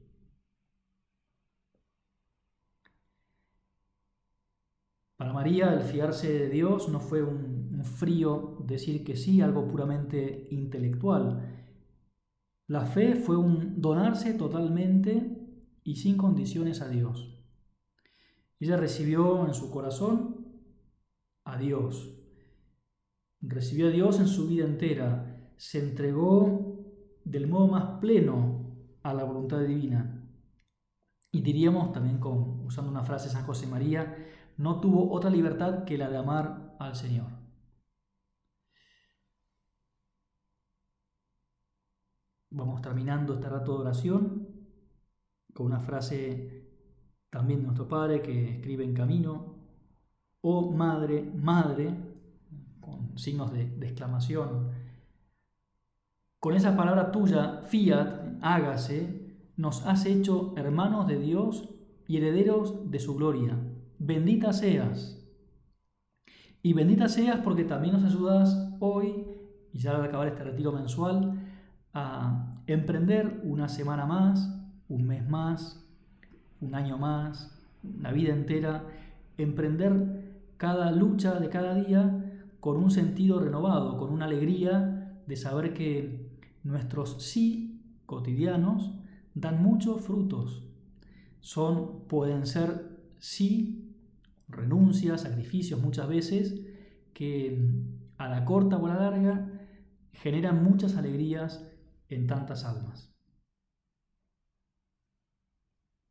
María, 5.32 5.72
el 5.74 5.82
fiarse 5.82 6.32
de 6.32 6.48
Dios 6.48 6.88
no 6.88 7.00
fue 7.00 7.22
un 7.22 7.84
frío 7.84 8.58
decir 8.64 9.04
que 9.04 9.16
sí, 9.16 9.40
algo 9.40 9.66
puramente 9.66 10.46
intelectual. 10.50 11.66
La 12.68 12.86
fe 12.86 13.16
fue 13.16 13.36
un 13.36 13.80
donarse 13.80 14.34
totalmente 14.34 15.38
y 15.82 15.96
sin 15.96 16.16
condiciones 16.16 16.80
a 16.80 16.88
Dios. 16.88 17.38
Ella 18.60 18.76
recibió 18.76 19.44
en 19.46 19.54
su 19.54 19.70
corazón 19.70 20.46
a 21.44 21.58
Dios, 21.58 22.14
recibió 23.40 23.88
a 23.88 23.90
Dios 23.90 24.20
en 24.20 24.28
su 24.28 24.46
vida 24.46 24.64
entera, 24.64 25.50
se 25.56 25.80
entregó 25.80 26.78
del 27.24 27.48
modo 27.48 27.66
más 27.66 27.98
pleno 28.00 28.51
a 29.02 29.14
la 29.14 29.24
voluntad 29.24 29.60
divina. 29.60 30.22
Y 31.30 31.40
diríamos 31.40 31.92
también, 31.92 32.18
con, 32.18 32.66
usando 32.66 32.90
una 32.90 33.04
frase 33.04 33.28
de 33.28 33.34
San 33.34 33.46
José 33.46 33.66
María, 33.66 34.16
no 34.58 34.80
tuvo 34.80 35.12
otra 35.12 35.30
libertad 35.30 35.84
que 35.84 35.96
la 35.96 36.10
de 36.10 36.18
amar 36.18 36.76
al 36.78 36.94
Señor. 36.94 37.28
Vamos 42.50 42.82
terminando 42.82 43.34
este 43.34 43.48
rato 43.48 43.72
de 43.74 43.80
oración 43.80 44.48
con 45.54 45.66
una 45.66 45.80
frase 45.80 46.62
también 47.30 47.60
de 47.60 47.66
nuestro 47.66 47.88
Padre 47.88 48.20
que 48.20 48.56
escribe 48.56 48.84
en 48.84 48.92
camino, 48.92 49.56
oh 50.42 50.70
Madre, 50.70 51.22
Madre, 51.22 51.96
con 52.78 53.16
signos 53.16 53.52
de, 53.52 53.70
de 53.70 53.86
exclamación. 53.86 54.70
Con 56.38 56.54
esa 56.54 56.76
palabra 56.76 57.10
tuya, 57.10 57.62
fiat, 57.62 58.21
hágase, 58.42 59.36
nos 59.56 59.86
has 59.86 60.04
hecho 60.06 60.54
hermanos 60.56 61.06
de 61.06 61.18
Dios 61.18 61.68
y 62.06 62.18
herederos 62.18 62.90
de 62.90 62.98
su 62.98 63.14
gloria. 63.14 63.58
Bendita 63.98 64.52
seas. 64.52 65.18
Y 66.62 66.74
bendita 66.74 67.08
seas 67.08 67.40
porque 67.42 67.64
también 67.64 67.94
nos 67.94 68.04
ayudas 68.04 68.76
hoy, 68.80 69.24
y 69.72 69.78
ya 69.78 69.96
al 69.96 70.04
acabar 70.04 70.28
este 70.28 70.44
retiro 70.44 70.72
mensual, 70.72 71.40
a 71.94 72.62
emprender 72.66 73.40
una 73.44 73.68
semana 73.68 74.06
más, 74.06 74.58
un 74.88 75.06
mes 75.06 75.28
más, 75.28 75.84
un 76.60 76.74
año 76.74 76.98
más, 76.98 77.58
una 77.82 78.12
vida 78.12 78.32
entera, 78.32 78.84
emprender 79.36 80.42
cada 80.56 80.92
lucha 80.92 81.40
de 81.40 81.48
cada 81.48 81.74
día 81.74 82.44
con 82.60 82.76
un 82.76 82.90
sentido 82.90 83.40
renovado, 83.40 83.98
con 83.98 84.12
una 84.12 84.26
alegría 84.26 85.20
de 85.26 85.36
saber 85.36 85.74
que 85.74 86.30
nuestros 86.62 87.22
sí 87.22 87.71
cotidianos 88.12 88.92
dan 89.34 89.62
muchos 89.62 90.02
frutos. 90.02 90.68
Son, 91.40 92.06
pueden 92.08 92.46
ser 92.46 93.00
sí, 93.18 93.96
renuncias, 94.48 95.22
sacrificios 95.22 95.80
muchas 95.80 96.08
veces, 96.08 96.60
que 97.14 97.58
a 98.18 98.28
la 98.28 98.44
corta 98.44 98.76
o 98.76 98.86
a 98.86 98.90
la 98.90 99.00
larga 99.00 99.50
generan 100.12 100.62
muchas 100.62 100.96
alegrías 100.96 101.66
en 102.10 102.26
tantas 102.26 102.64
almas. 102.66 103.11